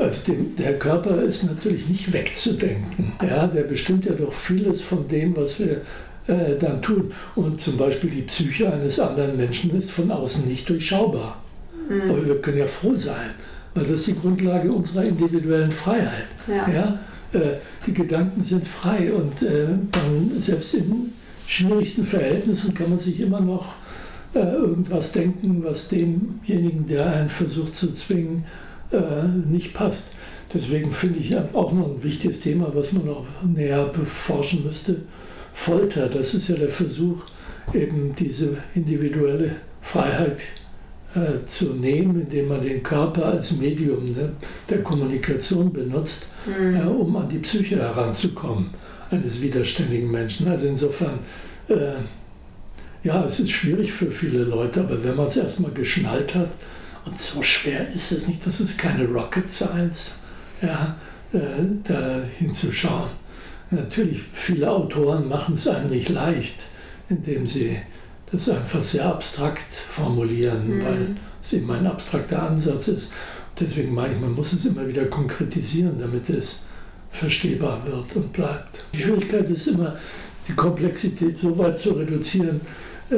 also 0.00 0.32
den, 0.32 0.54
der 0.56 0.78
Körper 0.78 1.22
ist 1.22 1.44
natürlich 1.44 1.88
nicht 1.88 2.12
wegzudenken. 2.12 3.12
Ja, 3.22 3.46
der 3.46 3.62
bestimmt 3.62 4.04
ja 4.04 4.12
doch 4.12 4.32
vieles 4.32 4.82
von 4.82 5.08
dem, 5.08 5.36
was 5.36 5.58
wir 5.58 5.80
äh, 6.26 6.58
dann 6.58 6.82
tun. 6.82 7.12
Und 7.34 7.60
zum 7.60 7.76
Beispiel 7.76 8.10
die 8.10 8.22
Psyche 8.22 8.72
eines 8.72 9.00
anderen 9.00 9.36
Menschen 9.36 9.76
ist 9.76 9.90
von 9.90 10.10
außen 10.10 10.46
nicht 10.46 10.68
durchschaubar. 10.68 11.42
Mhm. 11.88 12.10
Aber 12.10 12.26
wir 12.26 12.40
können 12.42 12.58
ja 12.58 12.66
froh 12.66 12.94
sein, 12.94 13.30
weil 13.74 13.84
das 13.84 14.00
ist 14.00 14.06
die 14.08 14.18
Grundlage 14.18 14.70
unserer 14.70 15.04
individuellen 15.04 15.72
Freiheit. 15.72 16.26
Ja. 16.46 16.68
ja? 16.72 16.98
Äh, 17.34 17.58
die 17.86 17.92
Gedanken 17.92 18.42
sind 18.42 18.66
frei 18.66 19.12
und 19.12 19.42
äh, 19.42 19.66
dann, 19.90 20.40
selbst 20.40 20.74
in 20.74 21.12
schwierigsten 21.46 22.04
Verhältnissen 22.04 22.74
kann 22.74 22.90
man 22.90 22.98
sich 22.98 23.20
immer 23.20 23.40
noch 23.40 23.74
äh, 24.34 24.38
irgendwas 24.38 25.12
denken, 25.12 25.62
was 25.64 25.88
demjenigen, 25.88 26.86
der 26.86 27.06
einen 27.06 27.28
versucht 27.28 27.76
zu 27.76 27.92
zwingen, 27.92 28.44
nicht 29.48 29.74
passt. 29.74 30.10
Deswegen 30.52 30.92
finde 30.92 31.18
ich 31.18 31.36
auch 31.36 31.72
noch 31.72 31.88
ein 31.88 32.04
wichtiges 32.04 32.38
Thema, 32.38 32.70
was 32.74 32.92
man 32.92 33.06
noch 33.06 33.26
näher 33.42 33.86
beforschen 33.86 34.64
müsste. 34.64 35.00
Folter, 35.52 36.08
das 36.08 36.32
ist 36.34 36.48
ja 36.48 36.54
der 36.54 36.68
Versuch, 36.68 37.24
eben 37.72 38.14
diese 38.16 38.58
individuelle 38.76 39.56
Freiheit 39.80 40.42
äh, 41.14 41.44
zu 41.46 41.74
nehmen, 41.74 42.20
indem 42.20 42.48
man 42.48 42.62
den 42.62 42.82
Körper 42.82 43.26
als 43.26 43.52
Medium 43.52 44.12
ne, 44.12 44.32
der 44.68 44.82
Kommunikation 44.82 45.72
benutzt, 45.72 46.28
mhm. 46.46 46.76
äh, 46.76 46.82
um 46.82 47.14
an 47.16 47.28
die 47.28 47.38
Psyche 47.38 47.76
heranzukommen 47.76 48.70
eines 49.10 49.40
widerständigen 49.40 50.10
Menschen. 50.10 50.48
Also 50.48 50.66
insofern, 50.66 51.20
äh, 51.68 51.94
ja, 53.02 53.24
es 53.24 53.40
ist 53.40 53.50
schwierig 53.50 53.92
für 53.92 54.10
viele 54.10 54.44
Leute, 54.44 54.80
aber 54.80 55.04
wenn 55.04 55.16
man 55.16 55.28
es 55.28 55.36
erstmal 55.36 55.72
geschnallt 55.72 56.34
hat, 56.34 56.50
und 57.04 57.20
so 57.20 57.42
schwer 57.42 57.86
ist 57.94 58.12
es 58.12 58.26
nicht, 58.26 58.46
das 58.46 58.60
ist 58.60 58.78
keine 58.78 59.06
Rocket 59.06 59.50
Science, 59.50 60.16
ja, 60.62 60.96
äh, 61.32 61.38
da 61.84 62.22
hinzuschauen. 62.38 63.10
Natürlich, 63.70 64.22
viele 64.32 64.70
Autoren 64.70 65.28
machen 65.28 65.54
es 65.54 65.68
einem 65.68 65.90
nicht 65.90 66.08
leicht, 66.08 66.66
indem 67.08 67.46
sie 67.46 67.76
das 68.34 68.48
einfach 68.48 68.82
sehr 68.82 69.06
abstrakt 69.06 69.72
formulieren, 69.72 70.78
mhm. 70.78 70.84
weil 70.84 71.16
es 71.42 71.52
eben 71.52 71.70
ein 71.70 71.86
abstrakter 71.86 72.42
Ansatz 72.42 72.88
ist. 72.88 73.12
Deswegen 73.58 73.94
meine 73.94 74.14
ich, 74.14 74.20
man 74.20 74.32
muss 74.32 74.52
es 74.52 74.66
immer 74.66 74.86
wieder 74.86 75.04
konkretisieren, 75.06 75.98
damit 75.98 76.28
es 76.28 76.60
verstehbar 77.10 77.86
wird 77.86 78.16
und 78.16 78.32
bleibt. 78.32 78.84
Die 78.92 78.98
Schwierigkeit 78.98 79.48
ist 79.48 79.68
immer, 79.68 79.96
die 80.48 80.52
Komplexität 80.52 81.38
so 81.38 81.56
weit 81.56 81.78
zu 81.78 81.92
reduzieren, 81.92 82.60
äh, 83.10 83.16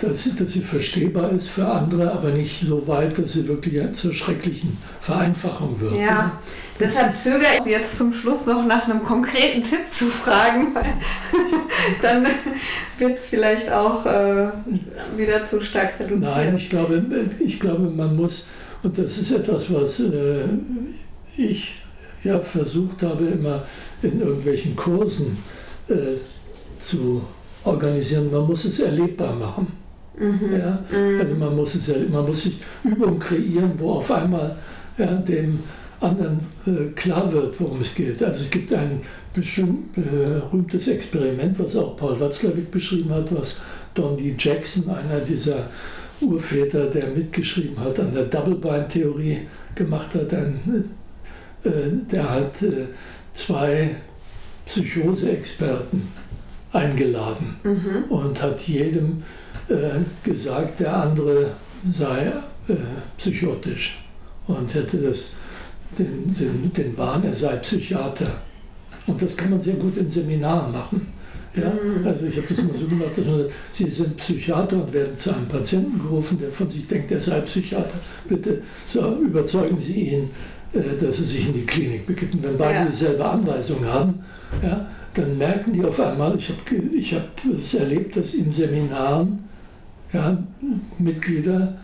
dass 0.00 0.24
sie, 0.24 0.34
dass 0.34 0.52
sie 0.52 0.60
verstehbar 0.60 1.30
ist 1.30 1.48
für 1.48 1.66
andere, 1.66 2.10
aber 2.12 2.30
nicht 2.30 2.62
so 2.66 2.86
weit, 2.88 3.18
dass 3.18 3.32
sie 3.32 3.46
wirklich 3.46 3.92
zur 3.92 4.14
schrecklichen 4.14 4.76
Vereinfachung 5.00 5.80
wird. 5.80 5.94
Ja, 5.94 6.26
ne? 6.26 6.32
deshalb 6.78 7.14
zögere 7.14 7.58
ich 7.58 7.66
jetzt 7.66 7.96
zum 7.96 8.12
Schluss 8.12 8.46
noch 8.46 8.66
nach 8.66 8.88
einem 8.88 9.02
konkreten 9.02 9.62
Tipp 9.62 9.90
zu 9.90 10.06
fragen, 10.06 10.68
weil 10.74 10.94
dann 12.00 12.26
wird 12.98 13.18
es 13.18 13.28
vielleicht 13.28 13.70
auch 13.70 14.06
äh, 14.06 14.48
wieder 15.16 15.44
zu 15.44 15.60
stark 15.60 15.94
reduziert. 16.00 16.20
Nein, 16.20 16.56
ich 16.56 16.70
glaube, 16.70 17.02
ich 17.38 17.60
glaube, 17.60 17.90
man 17.90 18.16
muss, 18.16 18.46
und 18.82 18.96
das 18.96 19.18
ist 19.18 19.32
etwas, 19.32 19.72
was 19.72 20.00
äh, 20.00 20.44
ich 21.36 21.76
ja 22.24 22.38
versucht 22.40 23.02
habe, 23.02 23.26
immer 23.26 23.64
in 24.02 24.20
irgendwelchen 24.20 24.76
Kursen 24.76 25.38
äh, 25.88 25.94
zu 26.78 27.22
organisieren, 27.64 28.30
man 28.30 28.46
muss 28.46 28.64
es 28.64 28.80
erlebbar 28.80 29.34
machen. 29.34 29.79
Mhm. 30.20 30.56
Ja? 30.56 30.78
Also 31.18 31.34
man 31.34 31.56
muss, 31.56 31.74
es 31.74 31.86
ja, 31.88 31.96
man 32.10 32.26
muss 32.26 32.44
sich 32.44 32.60
Übungen 32.84 33.18
kreieren, 33.18 33.72
wo 33.78 33.94
auf 33.94 34.10
einmal 34.12 34.56
ja, 34.98 35.06
dem 35.16 35.60
anderen 36.00 36.40
äh, 36.66 36.92
klar 36.94 37.32
wird, 37.32 37.58
worum 37.58 37.80
es 37.80 37.94
geht. 37.94 38.22
Also 38.22 38.42
es 38.44 38.50
gibt 38.50 38.72
ein 38.72 39.00
berühmtes 39.32 40.88
Experiment, 40.88 41.58
was 41.58 41.76
auch 41.76 41.96
Paul 41.96 42.18
Watzlawick 42.20 42.70
beschrieben 42.70 43.10
hat, 43.10 43.34
was 43.34 43.60
Don 43.94 44.16
D. 44.16 44.34
Jackson, 44.38 44.88
einer 44.90 45.20
dieser 45.20 45.68
Urväter, 46.20 46.86
der 46.86 47.08
mitgeschrieben 47.08 47.78
hat, 47.80 47.98
an 47.98 48.14
der 48.14 48.24
Double-Bind-Theorie 48.24 49.38
gemacht 49.74 50.14
hat. 50.14 50.32
Ein, 50.34 50.90
äh, 51.64 51.70
der 52.10 52.30
hat 52.30 52.62
äh, 52.62 52.86
zwei 53.34 53.96
Psychose-Experten 54.66 56.08
eingeladen 56.72 57.56
mhm. 57.64 58.04
und 58.10 58.40
hat 58.40 58.60
jedem 58.62 59.22
gesagt, 60.22 60.80
der 60.80 60.96
andere 60.96 61.52
sei 61.90 62.32
äh, 62.68 62.74
psychotisch 63.16 64.02
und 64.46 64.74
hätte 64.74 64.98
das, 64.98 65.32
den, 65.98 66.34
den, 66.38 66.72
den 66.72 66.98
Wahn, 66.98 67.24
er 67.24 67.34
sei 67.34 67.56
Psychiater. 67.56 68.30
Und 69.06 69.20
das 69.20 69.36
kann 69.36 69.50
man 69.50 69.60
sehr 69.60 69.74
gut 69.74 69.96
in 69.96 70.10
Seminaren 70.10 70.72
machen. 70.72 71.06
Ja? 71.54 71.70
Mhm. 71.70 72.06
Also 72.06 72.26
ich 72.26 72.36
habe 72.36 72.46
das 72.48 72.62
mal 72.62 72.76
so 72.76 72.86
gemacht, 72.86 73.16
dass 73.16 73.26
man 73.26 73.38
sagt, 73.38 73.50
Sie 73.72 73.88
sind 73.88 74.16
Psychiater 74.16 74.76
und 74.76 74.92
werden 74.92 75.16
zu 75.16 75.34
einem 75.34 75.48
Patienten 75.48 76.00
gerufen, 76.00 76.38
der 76.38 76.52
von 76.52 76.68
sich 76.68 76.86
denkt, 76.86 77.10
er 77.10 77.20
sei 77.20 77.40
Psychiater. 77.40 77.98
Bitte 78.28 78.62
so, 78.86 79.16
überzeugen 79.16 79.78
Sie 79.78 80.10
ihn, 80.10 80.30
äh, 80.72 80.96
dass 81.00 81.18
er 81.18 81.24
sich 81.24 81.48
in 81.48 81.54
die 81.54 81.66
Klinik 81.66 82.06
begibt. 82.06 82.34
Und 82.34 82.42
wenn 82.42 82.56
beide 82.56 82.80
ja. 82.80 82.84
dieselbe 82.84 83.24
Anweisung 83.24 83.84
haben, 83.84 84.20
ja, 84.62 84.88
dann 85.14 85.38
merken 85.38 85.72
die 85.72 85.84
auf 85.84 85.98
einmal, 85.98 86.36
ich 86.36 86.50
habe 86.50 86.76
ich 86.94 87.14
hab 87.14 87.26
es 87.52 87.74
erlebt, 87.74 88.16
dass 88.16 88.34
in 88.34 88.52
Seminaren 88.52 89.49
ja, 90.12 90.38
Mitglieder 90.98 91.78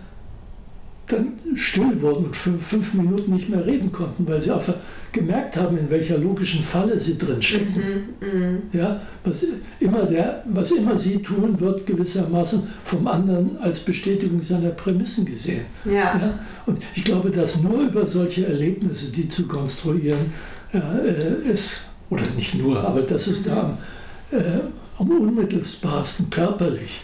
dann 1.08 1.34
still 1.54 2.02
wurden 2.02 2.26
und 2.26 2.36
für 2.36 2.58
fünf 2.58 2.94
Minuten 2.94 3.32
nicht 3.32 3.48
mehr 3.48 3.64
reden 3.64 3.92
konnten, 3.92 4.26
weil 4.26 4.42
sie 4.42 4.50
einfach 4.50 4.74
gemerkt 5.12 5.56
haben, 5.56 5.78
in 5.78 5.88
welcher 5.88 6.18
logischen 6.18 6.64
Falle 6.64 6.98
sie 6.98 7.16
drin 7.16 7.40
stecken. 7.40 8.08
Mhm, 8.20 8.40
mh. 8.40 8.58
ja, 8.72 9.00
was, 9.22 9.46
immer 9.78 10.02
der, 10.02 10.42
was 10.46 10.72
immer 10.72 10.98
sie 10.98 11.18
tun, 11.18 11.60
wird 11.60 11.86
gewissermaßen 11.86 12.64
vom 12.82 13.06
anderen 13.06 13.56
als 13.58 13.78
Bestätigung 13.78 14.42
seiner 14.42 14.70
Prämissen 14.70 15.24
gesehen. 15.24 15.62
Ja. 15.84 15.92
ja. 15.92 16.38
Und 16.66 16.82
ich 16.96 17.04
glaube, 17.04 17.30
dass 17.30 17.60
nur 17.62 17.82
über 17.82 18.04
solche 18.04 18.46
Erlebnisse, 18.46 19.12
die 19.12 19.28
zu 19.28 19.46
konstruieren, 19.46 20.32
ja, 20.72 20.98
äh, 20.98 21.48
ist, 21.52 21.82
oder 22.10 22.24
nicht 22.36 22.56
nur, 22.56 22.80
aber 22.80 23.02
dass 23.02 23.28
es 23.28 23.44
da 23.44 23.60
am 23.60 23.78
äh, 24.36 24.60
am 24.98 25.10
unmittelbarsten 25.10 26.30
körperlich 26.30 27.02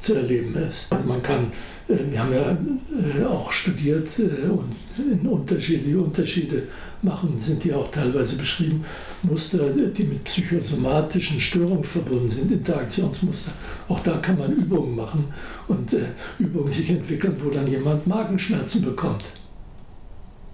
zu 0.00 0.14
erleben 0.14 0.54
ist. 0.56 0.90
Und 0.90 1.06
man 1.06 1.22
kann, 1.22 1.52
äh, 1.88 1.96
wir 2.10 2.22
haben 2.22 2.32
ja 2.32 3.22
äh, 3.22 3.24
auch 3.24 3.52
studiert 3.52 4.08
äh, 4.18 4.48
und 4.48 4.74
in 4.98 5.26
Unterschiede, 5.26 5.84
die 5.84 5.94
Unterschiede 5.94 6.62
machen, 7.02 7.38
sind 7.38 7.64
die 7.64 7.72
auch 7.72 7.90
teilweise 7.90 8.36
beschrieben, 8.36 8.84
Muster, 9.22 9.70
die 9.70 10.04
mit 10.04 10.24
psychosomatischen 10.24 11.40
Störungen 11.40 11.84
verbunden 11.84 12.28
sind, 12.28 12.52
Interaktionsmuster. 12.52 13.52
Auch 13.88 14.00
da 14.00 14.18
kann 14.18 14.38
man 14.38 14.52
Übungen 14.52 14.96
machen 14.96 15.24
und 15.68 15.96
Übungen 16.38 16.70
sich 16.70 16.90
entwickeln, 16.90 17.34
wo 17.42 17.48
dann 17.48 17.66
jemand 17.66 18.06
Magenschmerzen 18.06 18.82
bekommt 18.82 19.24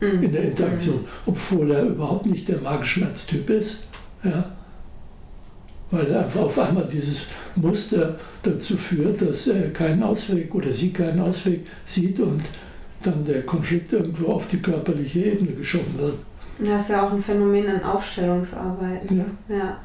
mhm. 0.00 0.22
in 0.22 0.32
der 0.32 0.44
Interaktion, 0.44 1.04
obwohl 1.24 1.70
er 1.72 1.84
überhaupt 1.84 2.26
nicht 2.26 2.46
der 2.48 2.60
Magenschmerztyp 2.60 3.50
ist. 3.50 3.86
Ja? 4.22 4.55
Weil 5.90 6.16
einfach 6.16 6.42
auf 6.42 6.58
einmal 6.58 6.88
dieses 6.90 7.26
Muster 7.54 8.18
dazu 8.42 8.76
führt, 8.76 9.22
dass 9.22 9.46
er 9.46 9.72
keinen 9.72 10.02
Ausweg 10.02 10.54
oder 10.54 10.70
sie 10.70 10.92
keinen 10.92 11.20
Ausweg 11.20 11.66
sieht 11.86 12.18
und 12.18 12.42
dann 13.02 13.24
der 13.24 13.42
Konflikt 13.42 13.92
irgendwo 13.92 14.32
auf 14.32 14.48
die 14.48 14.60
körperliche 14.60 15.20
Ebene 15.20 15.52
geschoben 15.52 15.98
wird. 15.98 16.14
Das 16.58 16.82
ist 16.82 16.90
ja 16.90 17.06
auch 17.06 17.12
ein 17.12 17.20
Phänomen 17.20 17.66
in 17.66 17.82
Aufstellungsarbeiten. 17.82 19.24
Ja. 19.48 19.56
ja. 19.56 19.78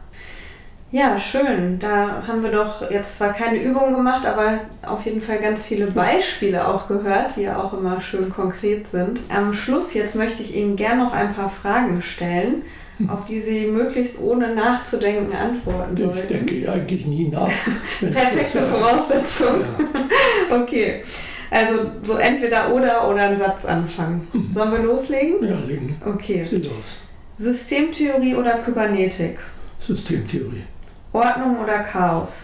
Ja, 0.94 1.18
schön. 1.18 1.80
Da 1.80 2.22
haben 2.28 2.44
wir 2.44 2.52
doch 2.52 2.92
jetzt 2.92 3.16
zwar 3.16 3.32
keine 3.32 3.64
Übung 3.64 3.94
gemacht, 3.94 4.26
aber 4.26 4.58
auf 4.86 5.06
jeden 5.06 5.22
Fall 5.22 5.40
ganz 5.40 5.64
viele 5.64 5.88
Beispiele 5.88 6.68
auch 6.68 6.90
gehört, 6.90 7.38
die 7.38 7.44
ja 7.44 7.62
auch 7.62 7.72
immer 7.72 8.02
schön 8.02 8.30
konkret 8.30 8.86
sind. 8.86 9.22
Am 9.34 9.54
Schluss 9.54 9.94
jetzt 9.94 10.18
möchte 10.18 10.42
ich 10.42 10.54
Ihnen 10.54 10.76
gerne 10.76 11.06
noch 11.06 11.14
ein 11.14 11.32
paar 11.32 11.48
Fragen 11.48 12.02
stellen. 12.02 12.64
Auf 13.10 13.26
die 13.26 13.40
Sie 13.40 13.66
möglichst 13.66 14.20
ohne 14.20 14.54
nachzudenken 14.56 15.36
antworten 15.36 15.98
sollen. 15.98 16.18
Ich 16.18 16.26
denke 16.26 16.72
eigentlich 16.72 17.06
nie 17.06 17.28
nach. 17.28 17.50
Perfekte 18.00 18.62
Voraussetzung. 18.62 19.62
Ja. 19.62 20.56
okay. 20.62 21.04
Also 21.50 21.92
so 22.02 22.16
entweder 22.16 22.74
oder 22.74 23.10
oder 23.10 23.24
einen 23.24 23.38
Satz 23.38 23.66
anfangen. 23.66 24.28
Hm. 24.32 24.52
Sollen 24.52 24.72
wir 24.72 24.80
loslegen? 24.80 25.44
Ja, 25.44 25.60
legen. 25.60 25.98
Okay. 26.06 26.44
Sie 26.44 26.58
los. 26.58 27.02
Systemtheorie 27.36 28.36
oder 28.36 28.54
Kybernetik? 28.60 29.40
Systemtheorie. 29.80 30.64
Ordnung 31.12 31.60
oder 31.60 31.80
Chaos? 31.80 32.44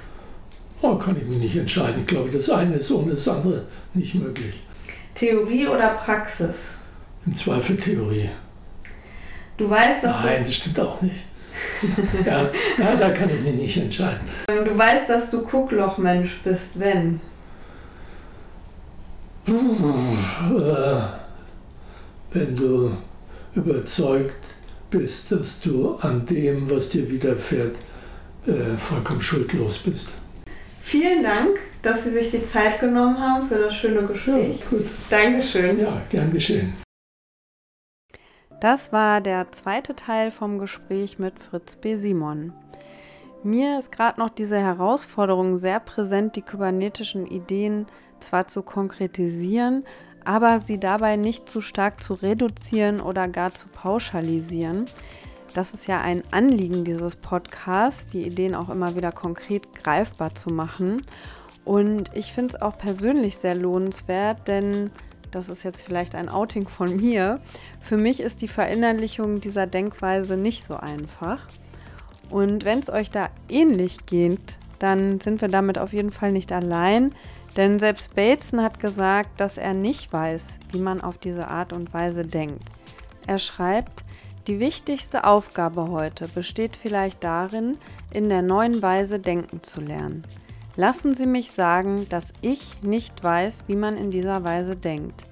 Oh, 0.81 0.95
kann 0.95 1.17
ich 1.17 1.25
mich 1.25 1.39
nicht 1.39 1.55
entscheiden. 1.55 2.01
Ich 2.01 2.07
glaube, 2.07 2.29
das 2.29 2.49
eine 2.49 2.75
ist 2.75 2.91
ohne 2.91 3.11
das 3.11 3.27
andere 3.27 3.63
nicht 3.93 4.15
möglich. 4.15 4.55
Theorie 5.13 5.67
oder 5.67 5.89
Praxis? 5.89 6.73
Im 7.25 7.35
Zweifel 7.35 7.77
Theorie. 7.77 8.29
Du 9.57 9.69
weißt, 9.69 10.03
dass 10.03 10.23
Nein, 10.23 10.43
das 10.43 10.55
stimmt 10.55 10.79
auch 10.79 11.01
nicht. 11.01 11.25
ja, 12.25 12.43
ja, 12.77 12.95
da 12.95 13.09
kann 13.09 13.29
ich 13.29 13.41
mich 13.41 13.55
nicht 13.55 13.77
entscheiden. 13.77 14.21
Du 14.47 14.77
weißt, 14.77 15.09
dass 15.09 15.31
du 15.31 15.41
Gucklochmensch 15.41 16.37
bist, 16.43 16.79
wenn? 16.79 17.19
Äh, 19.47 19.51
wenn 22.31 22.55
du 22.55 22.91
überzeugt 23.55 24.35
bist, 24.91 25.31
dass 25.31 25.59
du 25.59 25.95
an 26.01 26.25
dem, 26.25 26.69
was 26.69 26.89
dir 26.89 27.09
widerfährt, 27.09 27.75
äh, 28.45 28.77
vollkommen 28.77 29.21
schuldlos 29.21 29.79
bist. 29.79 30.09
Vielen 30.79 31.23
Dank, 31.23 31.59
dass 31.81 32.03
Sie 32.03 32.11
sich 32.11 32.29
die 32.29 32.43
Zeit 32.43 32.79
genommen 32.79 33.19
haben 33.19 33.47
für 33.47 33.57
das 33.57 33.73
schöne 33.73 34.03
Gespräch. 34.03 34.59
Ja, 34.59 34.69
gut. 34.69 34.85
Dankeschön. 35.09 35.79
Ja, 35.79 36.01
gern 36.09 36.31
geschehen. 36.31 36.73
Das 38.59 38.91
war 38.91 39.21
der 39.21 39.51
zweite 39.51 39.95
Teil 39.95 40.31
vom 40.31 40.57
Gespräch 40.57 41.19
mit 41.19 41.37
Fritz 41.37 41.75
B. 41.75 41.95
Simon. 41.95 42.53
Mir 43.43 43.77
ist 43.77 43.91
gerade 43.91 44.19
noch 44.19 44.29
diese 44.29 44.57
Herausforderung 44.57 45.57
sehr 45.57 45.79
präsent, 45.79 46.35
die 46.35 46.41
kybernetischen 46.41 47.27
Ideen 47.27 47.85
zwar 48.19 48.47
zu 48.47 48.63
konkretisieren, 48.63 49.85
aber 50.25 50.57
sie 50.57 50.79
dabei 50.79 51.17
nicht 51.17 51.47
zu 51.47 51.61
stark 51.61 52.01
zu 52.01 52.15
reduzieren 52.15 52.99
oder 52.99 53.27
gar 53.27 53.53
zu 53.53 53.67
pauschalisieren. 53.67 54.85
Das 55.53 55.73
ist 55.73 55.87
ja 55.87 56.01
ein 56.01 56.23
Anliegen 56.31 56.83
dieses 56.83 57.15
Podcasts, 57.15 58.09
die 58.09 58.25
Ideen 58.25 58.55
auch 58.55 58.69
immer 58.69 58.95
wieder 58.95 59.11
konkret 59.11 59.73
greifbar 59.75 60.33
zu 60.33 60.49
machen. 60.49 61.03
Und 61.63 62.09
ich 62.15 62.33
finde 62.33 62.55
es 62.55 62.61
auch 62.61 62.77
persönlich 62.77 63.37
sehr 63.37 63.55
lohnenswert, 63.55 64.47
denn 64.47 64.89
das 65.37 65.49
ist 65.49 65.61
jetzt 65.61 65.83
vielleicht 65.83 66.15
ein 66.15 66.29
Outing 66.29 66.67
von 66.67 66.95
mir. 66.97 67.39
Für 67.79 67.95
mich 67.95 68.19
ist 68.19 68.41
die 68.41 68.47
Verinnerlichung 68.47 69.39
dieser 69.39 69.67
Denkweise 69.67 70.35
nicht 70.35 70.65
so 70.65 70.75
einfach. 70.75 71.47
Und 72.31 72.65
wenn 72.65 72.79
es 72.79 72.89
euch 72.89 73.11
da 73.11 73.29
ähnlich 73.47 74.07
geht, 74.07 74.57
dann 74.79 75.19
sind 75.19 75.39
wir 75.41 75.47
damit 75.47 75.77
auf 75.77 75.93
jeden 75.93 76.11
Fall 76.11 76.31
nicht 76.31 76.51
allein. 76.51 77.13
Denn 77.55 77.77
selbst 77.77 78.15
Bateson 78.15 78.63
hat 78.63 78.79
gesagt, 78.79 79.39
dass 79.39 79.57
er 79.57 79.75
nicht 79.75 80.11
weiß, 80.11 80.57
wie 80.71 80.79
man 80.79 81.01
auf 81.01 81.19
diese 81.19 81.47
Art 81.47 81.71
und 81.71 81.93
Weise 81.93 82.23
denkt. 82.23 82.63
Er 83.27 83.37
schreibt, 83.37 84.03
die 84.47 84.59
wichtigste 84.59 85.23
Aufgabe 85.23 85.89
heute 85.89 86.27
besteht 86.29 86.75
vielleicht 86.75 87.23
darin, 87.23 87.77
in 88.11 88.29
der 88.29 88.41
neuen 88.41 88.81
Weise 88.81 89.19
denken 89.19 89.61
zu 89.61 89.81
lernen. 89.81 90.23
Lassen 90.79 91.15
Sie 91.15 91.25
mich 91.25 91.51
sagen, 91.51 92.07
dass 92.07 92.31
ich 92.41 92.83
nicht 92.83 93.23
weiß, 93.23 93.63
wie 93.65 93.75
man 93.75 93.97
in 93.97 94.11
dieser 94.11 94.43
Weise 94.43 94.75
denkt. 94.75 95.25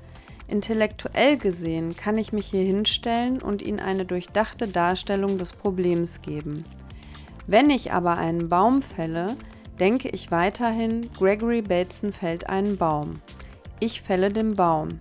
Intellektuell 0.48 1.38
gesehen 1.38 1.96
kann 1.96 2.18
ich 2.18 2.34
mich 2.34 2.48
hier 2.48 2.64
hinstellen 2.64 3.44
und 3.44 3.62
Ihnen 3.62 3.80
eine 3.80 4.06
durchdachte 4.06 4.68
Darstellung 4.68 5.38
des 5.38 5.54
Problems 5.54 6.24
geben. 6.24 6.66
Wenn 7.46 7.70
ich 7.70 7.92
aber 7.92 8.18
einen 8.18 8.50
Baum 8.50 8.82
fälle, 8.82 9.38
denke 9.80 10.10
ich 10.10 10.32
weiterhin, 10.32 11.12
Gregory 11.14 11.62
Bateson 11.62 12.12
fällt 12.12 12.50
einen 12.50 12.78
Baum. 12.78 13.20
Ich 13.80 14.02
fälle 14.02 14.32
den 14.32 14.56
Baum. 14.56 15.00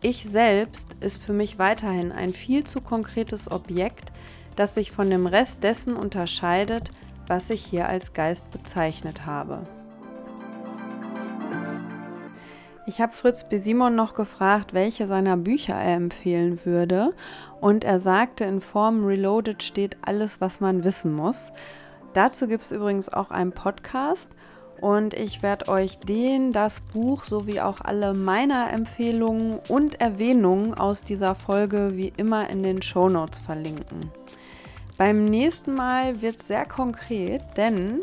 Ich 0.00 0.26
selbst 0.28 0.94
ist 1.00 1.20
für 1.20 1.32
mich 1.32 1.58
weiterhin 1.58 2.12
ein 2.12 2.32
viel 2.32 2.62
zu 2.62 2.80
konkretes 2.80 3.50
Objekt, 3.50 4.12
das 4.54 4.74
sich 4.74 4.92
von 4.92 5.10
dem 5.10 5.26
Rest 5.26 5.64
dessen 5.64 5.96
unterscheidet, 5.96 6.90
was 7.28 7.50
ich 7.50 7.64
hier 7.64 7.88
als 7.88 8.12
Geist 8.12 8.50
bezeichnet 8.50 9.26
habe. 9.26 9.66
Ich 12.84 13.00
habe 13.00 13.12
Fritz 13.12 13.44
B. 13.44 13.58
Simon 13.58 13.94
noch 13.94 14.14
gefragt, 14.14 14.74
welche 14.74 15.06
seiner 15.06 15.36
Bücher 15.36 15.74
er 15.74 15.94
empfehlen 15.94 16.64
würde, 16.64 17.14
und 17.60 17.84
er 17.84 18.00
sagte, 18.00 18.44
in 18.44 18.60
Form 18.60 19.04
Reloaded 19.04 19.62
steht 19.62 19.96
alles, 20.02 20.40
was 20.40 20.60
man 20.60 20.82
wissen 20.82 21.12
muss. 21.12 21.52
Dazu 22.12 22.48
gibt 22.48 22.64
es 22.64 22.72
übrigens 22.72 23.08
auch 23.08 23.30
einen 23.30 23.52
Podcast 23.52 24.34
und 24.80 25.14
ich 25.14 25.42
werde 25.42 25.68
euch 25.68 26.00
den, 26.00 26.52
das 26.52 26.80
Buch 26.80 27.22
sowie 27.22 27.60
auch 27.60 27.80
alle 27.80 28.14
meiner 28.14 28.72
Empfehlungen 28.72 29.60
und 29.68 30.00
Erwähnungen 30.00 30.74
aus 30.74 31.04
dieser 31.04 31.36
Folge 31.36 31.92
wie 31.94 32.12
immer 32.16 32.50
in 32.50 32.64
den 32.64 32.82
Show 32.82 33.08
Notes 33.08 33.38
verlinken. 33.38 34.10
Beim 34.98 35.24
nächsten 35.24 35.74
Mal 35.74 36.20
wird 36.20 36.40
es 36.40 36.48
sehr 36.48 36.66
konkret, 36.66 37.42
denn 37.56 38.00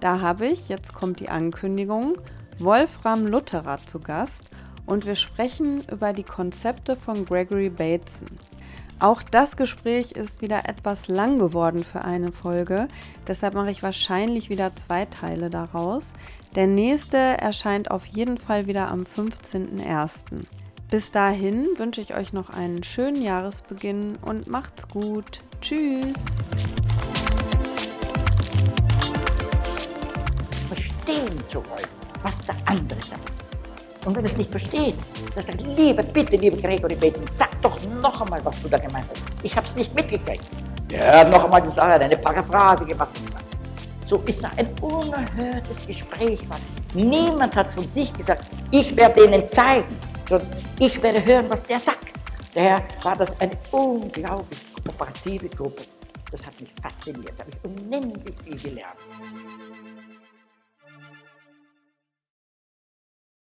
da 0.00 0.20
habe 0.20 0.46
ich, 0.46 0.68
jetzt 0.68 0.92
kommt 0.92 1.20
die 1.20 1.28
Ankündigung, 1.28 2.18
Wolfram 2.58 3.26
Lutherer 3.26 3.78
zu 3.86 4.00
Gast 4.00 4.50
und 4.84 5.06
wir 5.06 5.14
sprechen 5.14 5.84
über 5.90 6.12
die 6.12 6.24
Konzepte 6.24 6.96
von 6.96 7.24
Gregory 7.24 7.70
Bateson. 7.70 8.28
Auch 8.98 9.22
das 9.22 9.56
Gespräch 9.56 10.12
ist 10.12 10.42
wieder 10.42 10.68
etwas 10.68 11.08
lang 11.08 11.38
geworden 11.38 11.82
für 11.84 12.02
eine 12.02 12.32
Folge, 12.32 12.88
deshalb 13.26 13.54
mache 13.54 13.70
ich 13.70 13.82
wahrscheinlich 13.82 14.50
wieder 14.50 14.74
zwei 14.76 15.06
Teile 15.06 15.50
daraus. 15.50 16.12
Der 16.54 16.66
nächste 16.66 17.16
erscheint 17.16 17.90
auf 17.90 18.06
jeden 18.06 18.38
Fall 18.38 18.66
wieder 18.66 18.88
am 18.88 19.02
15.01. 19.02 20.44
Bis 20.90 21.10
dahin 21.10 21.68
wünsche 21.78 22.00
ich 22.00 22.14
euch 22.14 22.32
noch 22.32 22.50
einen 22.50 22.82
schönen 22.82 23.22
Jahresbeginn 23.22 24.18
und 24.22 24.46
macht's 24.46 24.88
gut. 24.88 25.40
Tschüss. 25.62 26.38
Verstehen 30.68 31.38
zu 31.48 31.58
wollen, 31.58 31.88
was 32.22 32.44
der 32.44 32.56
andere 32.66 33.00
sagt 33.02 33.32
und 34.04 34.16
wenn 34.16 34.24
es 34.24 34.36
nicht 34.36 34.50
versteht, 34.50 34.96
dann 35.34 35.44
sagt, 35.44 35.62
liebe, 35.62 36.02
bitte, 36.02 36.36
liebe 36.36 36.56
Gregory 36.56 36.96
Bateson, 36.96 37.28
sag 37.30 37.50
doch 37.62 37.78
noch 38.02 38.20
einmal, 38.20 38.44
was 38.44 38.60
du 38.62 38.68
da 38.68 38.78
gemeint 38.78 39.06
hast. 39.10 39.22
Ich 39.42 39.56
habe 39.56 39.66
es 39.66 39.76
nicht 39.76 39.94
mitgekriegt. 39.94 40.50
Er 40.90 41.20
hat 41.20 41.30
noch 41.30 41.44
einmal 41.44 41.62
gesagt, 41.62 42.02
eine 42.02 42.16
Paraphrase 42.16 42.84
gemacht. 42.84 43.20
So 44.06 44.18
ist 44.26 44.44
ein 44.44 44.68
unerhörtes 44.80 45.86
Gespräch. 45.86 46.46
Mann. 46.48 46.60
Niemand 46.94 47.56
hat 47.56 47.72
von 47.72 47.88
sich 47.88 48.12
gesagt, 48.12 48.50
ich 48.72 48.94
werde 48.96 49.22
denen 49.22 49.48
zeigen, 49.48 49.96
sondern 50.28 50.48
ich 50.80 51.00
werde 51.00 51.24
hören, 51.24 51.46
was 51.48 51.62
der 51.62 51.78
sagt. 51.78 52.12
Daher 52.54 52.82
war 53.02 53.16
das 53.16 53.40
eine 53.40 53.52
unglaublich 53.70 54.71
kooperative 54.84 55.48
Gruppe. 55.48 55.82
Das 56.30 56.46
hat 56.46 56.58
mich 56.60 56.74
fasziniert, 56.82 57.32
da 57.36 57.44
habe 57.44 57.50
ich 57.50 57.64
unendlich 57.64 58.36
viel 58.44 58.70
gelernt. 58.70 58.98